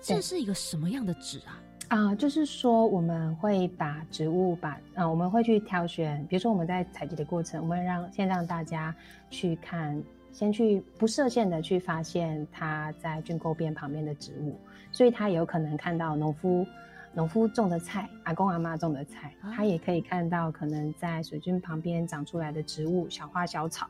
[0.00, 1.62] 这是一个什么样的纸啊？
[1.88, 8.94] 啊，就是说我们会把植物把，呃，我们会去挑选，比如说我们在采集的过程，我们让先让大家
[9.30, 10.02] 去看，
[10.32, 14.58] 先去不设限的去发现它在菌沟边旁边的植物，
[14.90, 16.66] 所以他有可能看到农夫
[17.14, 23.88] 农夫种的菜，阿公阿妈种的菜，他也可以看到可能在水菌旁边长出来的植物，小花小草，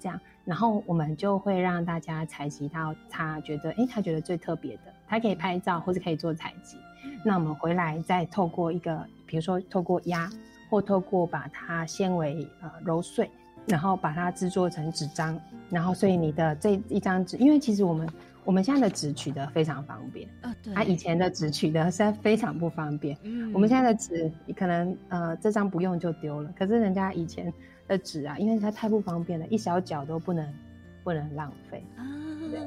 [0.00, 6.76] 这样，然后我们就会让大家采集到他觉得，哎，他觉得最特别的，他可以拍照或者可以做采集。
[7.24, 10.30] 那我们回来再透过一个，比如说透过压，
[10.68, 13.30] 或透过把它纤维呃揉碎，
[13.66, 15.38] 然后把它制作成纸张，
[15.70, 18.08] 然后所以你的这一张纸，因为其实我们
[18.44, 23.16] 我们现在的纸取得非常方便啊，对，它以前的纸取得实在非常不方便。
[23.22, 27.50] 嗯，我们现在的纸可能呃这张不用就丢了，可是人家以前
[27.86, 30.54] 的纸啊，因为它太不方便了，一小角都不能
[31.02, 32.02] 不能浪费啊，
[32.50, 32.60] 对，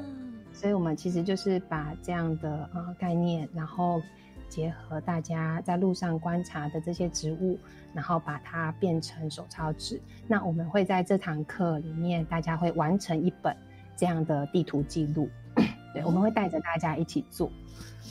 [0.52, 4.00] 所以我们其实就是把这样的呃概念，然后。
[4.48, 7.58] 结合大家在路上观察的这些植物，
[7.92, 10.00] 然后把它变成手抄纸。
[10.26, 13.54] 那我们会在这堂课里面，大家会完成一本
[13.94, 15.28] 这样的地图记录。
[15.92, 17.52] 对，我们会带着大家一起做。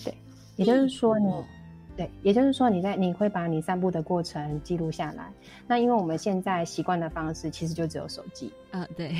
[0.05, 0.16] 对，
[0.58, 1.26] 也就是说你，
[1.98, 5.30] 对，也就是说你在你会把你散步的过程记录下来。
[5.68, 8.54] 那因为我们现在习惯的方式其实就只有手机。
[8.72, 9.14] 啊，对，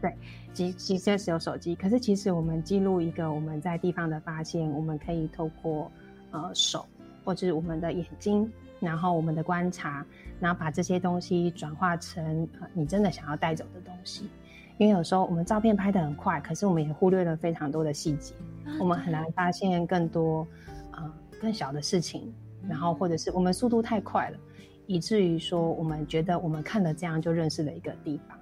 [0.00, 0.12] 对，
[0.52, 1.76] 其其实只有手机。
[1.76, 5.88] 可是其实我们记录一个我们在地方的发现，我们可以透过。
[6.30, 6.84] 呃，手
[7.24, 8.46] 或者我们的眼睛，
[8.80, 10.04] 然后我们的观察，
[10.38, 14.28] 然后把这些东西转化成呃你真的想要带走的东西。
[14.76, 18.34] 因为有时候我们照片拍的很快，可是我们也忽略了非常多的细节，
[18.78, 20.46] 我们很难发现更多
[20.90, 22.32] 呃更小的事情。
[22.68, 24.38] 然后或者是我们速度太快了，
[24.86, 28.38] 以至于说我们觉得我们看了这样就认识了一个地方，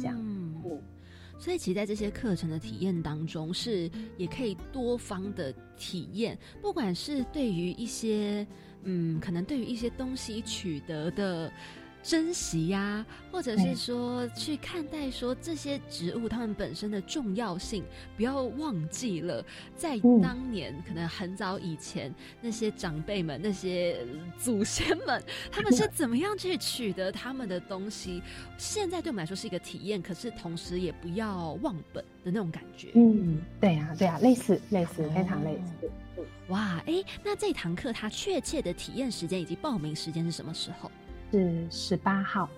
[0.00, 0.16] 这样。
[0.18, 0.44] 嗯
[1.38, 8.46] 所以，其实在这些课程的体验当中，是也可以多方的体验，不管是对于一些，
[8.84, 11.52] 嗯，可能对于一些东西取得的。
[12.06, 17.82] 珍惜呀，或者是说去看待说这些植物它们本身的重要性，
[18.16, 19.44] 不要忘记了，
[19.74, 24.06] 在当年可能很早以前那些长辈们、那些
[24.38, 28.22] 祖先们，他们是怎么样去取得他们的东西？
[28.56, 32.92] 现在对我们来说是一个体验，可是同时也不要忘本的那种感觉。
[32.94, 35.90] 嗯，对呀，对呀，类似类似，非常类似。
[36.50, 40.88] 哇，哎，那这堂课它确切的体验时间以及报名时间是什么时候？
[41.32, 42.48] 是十八号，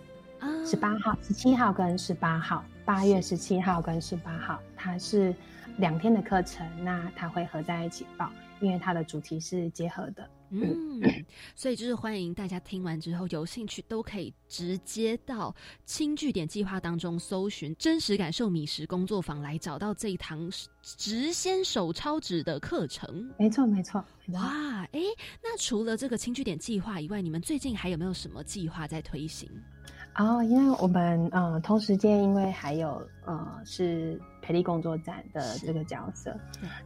[0.65, 5.35] 十八号、十七号跟十八号，八月十七号跟十八号，它是
[5.79, 10.29] 两天的课程，那它会合在一起报，因为它的主题是结合的。
[10.51, 11.01] 嗯，
[11.55, 20.51] 所以就是欢迎大家听完之后有兴趣都可以直接到轻据点计划当中搜寻真实感受米食工作坊来找到这一堂
[20.83, 23.31] 直先手抄纸的课程。
[23.39, 24.05] 没错，没错。
[24.29, 25.01] 哇，哎，
[25.43, 29.51] 那除了这个轻据点计划以外，你们最近还有没有什么计划在推行？
[30.17, 36.35] 哦，因为我们呃同时间因为还有呃是培力工作站的这个角色，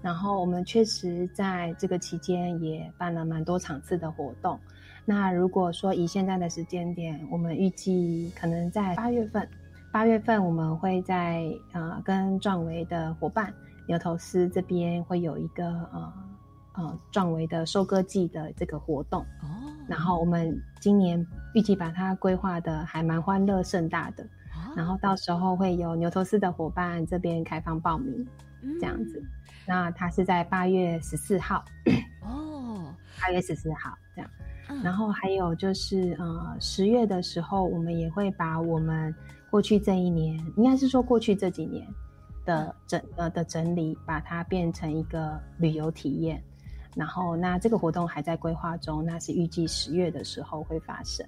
[0.02, 4.58] 然后我们确实在这个期间也办了蛮多场次的活动。
[5.04, 9.48] 那如果说以现在的时间点，我们预计可能在八月份，
[9.92, 13.54] 八月份我们会在呃跟壮维的伙伴
[13.86, 16.12] 牛头丝这边会有一个呃。
[16.74, 19.20] 呃，壮维的收割季的这个活动。
[19.42, 19.46] 哦，
[19.86, 24.26] 然后我们今年预计把它规划的还蛮欢乐盛大的，
[24.76, 28.26] 然后到时候会有牛头丝的伙伴这边开放报名，
[28.80, 29.22] 这样子。
[29.66, 31.64] 那它是在八月十四号
[32.22, 34.30] 哦，八月十四号这样。
[34.82, 39.14] 然后还有就是呃，十月的时候，我们也会把我们
[39.50, 41.86] 过去这一年，应该是说过去这几年
[42.44, 46.42] 的整呃的整理，把它变成一个旅游体验。
[46.94, 51.26] 然后，那这个活动还在规划中，那是预计十月的时候会发生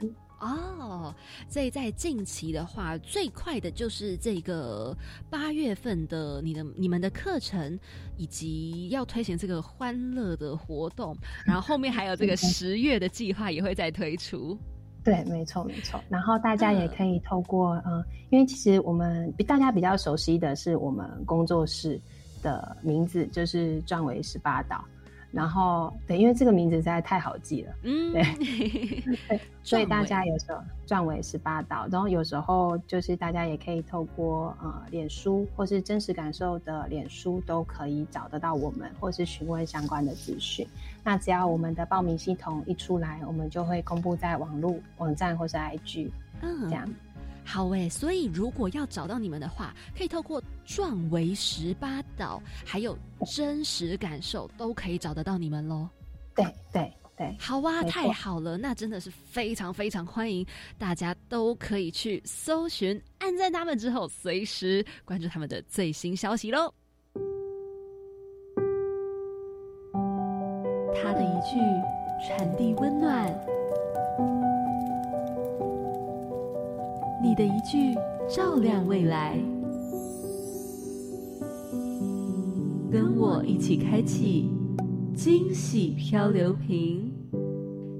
[0.49, 1.15] 哦。
[1.49, 4.97] 所以在近期的话，最快的就是这个
[5.31, 7.79] 八月份的你的你们的课程，
[8.17, 14.59] 以及要推行这个欢乐的活动，然后后面还有这个十月的计划也会再推出。
[15.03, 16.01] 对，没错没错。
[16.09, 22.01] 然后大家也可以透过嗯，因为其实我们大家比较熟悉的是我们工作室
[22.43, 24.83] 的名字，就是壮维十八岛。
[25.35, 28.13] 然后对，因为这个名字实在太好记了，嗯，
[29.29, 40.67] 对，所以大家有时候转为十八道，然后有时候就是大家也可以透过呃脸书或是真实感受的脸书都可以找得到我们，或是询问相关的资讯。
[41.03, 46.11] 那只要我们的报名系统一出来，我们就会公布在网络网站或是 IG，
[46.43, 46.89] 嗯，这样。
[47.45, 55.89] 好诶，所以如果要找到你们的话，可以透过壮维十八岛，还有真实感受，都可以找得到你们喽。
[56.35, 60.45] 对对对，好哇，太好了，那真的是非常非常欢迎
[60.79, 66.73] 大家都可以去搜寻，按赞他们之后，随时关注他们的最新消息喽。
[70.97, 71.59] 他的一句
[72.27, 73.33] 传递温暖。
[77.25, 77.95] 你的一句
[78.29, 79.33] 照亮未来，
[82.93, 84.51] 跟我一起开启
[85.17, 87.11] 惊喜漂流瓶。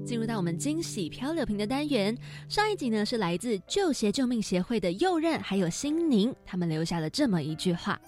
[0.05, 2.15] 进入到我们惊喜漂流瓶的单元，
[2.47, 7.99] 上一集呢是来自旧鞋救命协会的右任还有新宁，他们留下了这么一句话：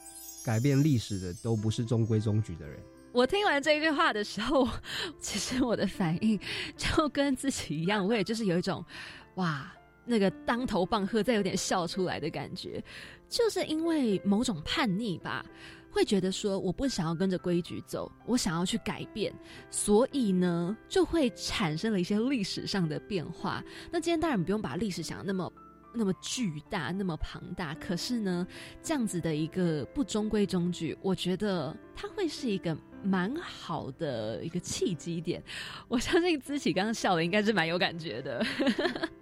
[0.45, 2.79] 改变历史的都不是中规中矩的人。
[3.11, 4.69] 我听完这句话的时候，
[5.19, 6.39] 其实我的反应
[6.77, 8.85] 就跟自己一样，我也就是有一种
[9.37, 9.73] 哇。
[10.07, 12.83] 那个当头棒喝，再有点笑出来的感觉，
[13.27, 15.45] 就是因为某种叛逆吧，
[15.91, 19.33] 会觉得说我不想要跟着规矩走，我想要去改变，
[19.69, 23.63] 所以呢，就会产生了一些历史上的变化。
[23.91, 25.51] 那今天当然不用把历史想的那么。
[25.97, 28.47] 那么巨大，那么庞大，可是呢，
[28.81, 35.41] 这样子的一个不中规中矩，我觉得它会是一个蛮好的一个契机点。
[35.87, 38.45] 我相信资启刚刚笑的应该是蛮有感觉的。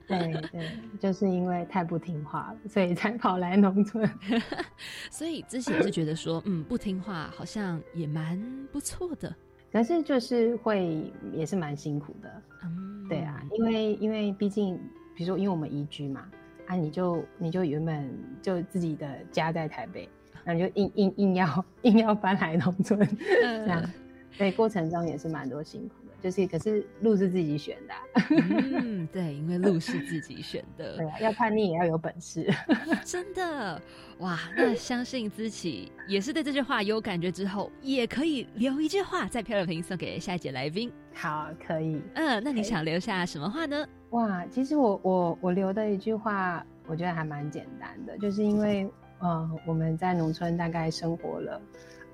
[0.07, 0.69] 对 对，
[0.99, 4.07] 就是因为太不听话了，所以才跑来农村。
[5.09, 8.39] 所以之前是觉得说，嗯，不听话好像也蛮
[8.71, 9.34] 不错的，
[9.71, 12.41] 可是就是会也是蛮辛苦的。
[12.63, 14.80] 嗯，对啊，因为因为毕竟，
[15.15, 16.30] 比如说，因为我们移居嘛。
[16.68, 18.09] 啊，你就你就原本
[18.41, 20.09] 就自己的家在台北，
[20.43, 23.84] 那你就硬硬硬要硬要搬来农村， 这样，
[24.32, 26.13] 所以过程中也是蛮多辛苦的。
[26.22, 27.93] 就是可是路是自己选的，
[28.32, 32.51] 嗯， 对，因为路是自己选的，对，啊要叛逆也要有本事，
[33.05, 33.80] 真的
[34.20, 34.39] 哇！
[34.57, 40.91] 那相信自己也是对这句话有感觉之后，也可以留一句话在漂流瓶送给下一节来宾。
[41.16, 43.88] 好，可以，嗯，那你想留下什么话呢？
[44.11, 48.89] 哇，其实我我我留的一句话，我觉得还蛮简单的，就是因为
[49.20, 51.61] 呃我们在农村大概生活了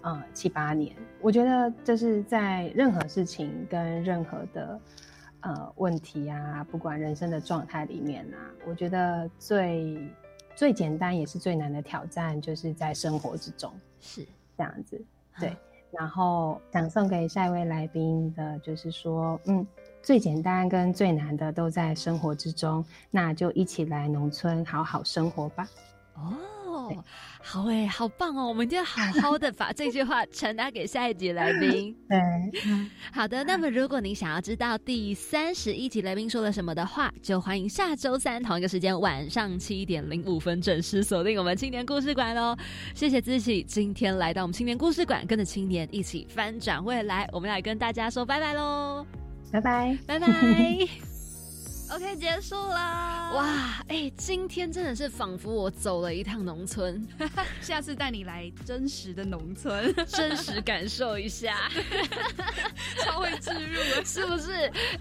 [0.01, 4.79] 呃七八年，我觉得就是在任何事情跟任何的
[5.41, 8.37] 呃问题啊，不管人生的状态里面啊，
[8.67, 9.97] 我觉得最
[10.55, 14.25] 最简单也是最难的挑战，就是在生活之中是
[14.55, 15.03] 这样子。
[15.39, 15.55] 对，
[15.91, 19.65] 然后想送给下一位来宾的就是说，嗯。
[20.03, 25.67] 最简单跟最难的都在生活之中，那就一起来农村好好生活吧。
[26.15, 26.33] 哦，
[27.43, 28.47] 好诶，好棒哦！
[28.47, 31.95] 我们一定要好好的把这句话传达给下一集来宾。
[32.07, 32.19] 对，
[33.11, 33.43] 好的。
[33.43, 42.55] 那么，如果您想要知道第三十一集来宾说了什么的话，就欢迎下周三同一个时间晚上七点零五分准时锁定我们青年故事馆哦。
[42.93, 47.27] 谢谢自己今天来到我们青年故事馆，跟着青年一起翻转未来。
[47.31, 49.05] 我们来跟大家说拜拜喽。
[49.51, 51.10] 拜拜拜拜
[51.91, 53.31] ，OK 结束啦。
[53.33, 57.05] 哇，哎，今天真的是仿佛我走了一趟农村，
[57.61, 61.69] 下次带你来真实的农村， 真实感受一下，
[63.03, 64.51] 超会植入了，是不是？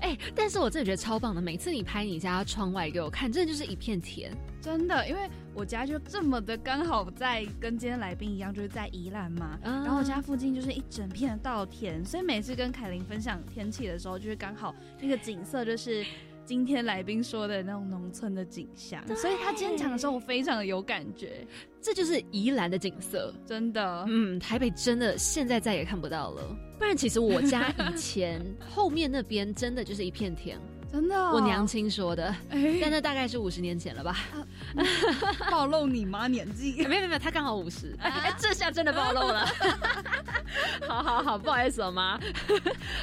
[0.01, 4.32] 哎，但是我真的觉得超棒的，每次你拍你家窗外给我看，真的就是一片田。
[4.61, 16.05] 真的，因为我家就这么的刚好在跟今天来宾一样，就是在宜兰嘛，然后我家附近就是一整片的稻田，所以每次跟凯琳分享天气的时候，就是刚好那个景色就是
[16.51, 21.46] 今天来宾说的那种农村的景象，所以他今天讲的时候，我非常的有感觉，
[21.80, 26.42] 这就是宜兰的景色，真的，嗯，台北真的现在再也看不到了，
[26.76, 30.59] 不然其实我家以前 后面那边真的就是一片田。
[30.93, 32.34] 真的，我娘亲说的，
[32.80, 34.16] 但那大概是五十年前了吧？
[35.49, 36.82] 暴露你妈年纪？
[36.88, 37.97] 没有没有，她刚好五十。
[38.01, 39.47] 哎， 这下真的暴露了。
[40.88, 42.18] 好好好，不好意思，我妈。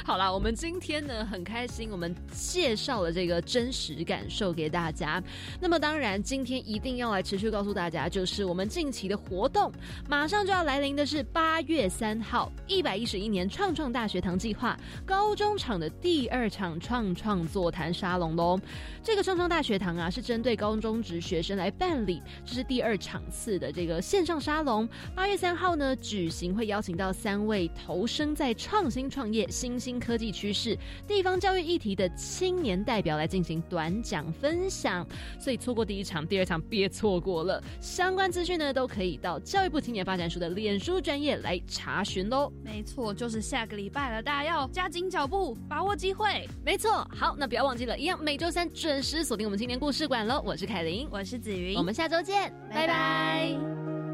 [0.04, 5.22] 好了，我们今天呢很开心，我们介绍了这个真实感受给大家。
[5.58, 9.72] 那么当然，今天一定要来持续告诉大家，就是我们近期的活动，
[10.06, 17.77] 马上就要来临的是八月三号，一百一十一年创创大学堂计划高中场的第二场创创座谈。
[17.78, 18.58] 谈沙龙喽，
[19.04, 24.88] 这个创创大学堂啊，是针对高中职学生来办理，这是第二场次的这个线上沙龙。
[25.14, 30.76] 八月三号呢举行，会邀请到三位投身在创新创业、新兴科技趋势、
[31.06, 35.06] 地方教育议题的青年代表来进行短讲分享。
[35.38, 37.62] 所以错过第一场、第二场别错过了。
[37.80, 42.52] 相关资讯呢，都可以到教育部青年发展署的脸书专业来查询喽。
[42.64, 46.44] 没错，就是下个礼拜了，大家要加紧脚步，把握机会。
[46.64, 50.42] 没错，好，那不要忘记了，一样每周三准时锁定我们青年故事馆喽。
[50.44, 54.07] 我是凯琳，我是子云，我们下周见，拜拜。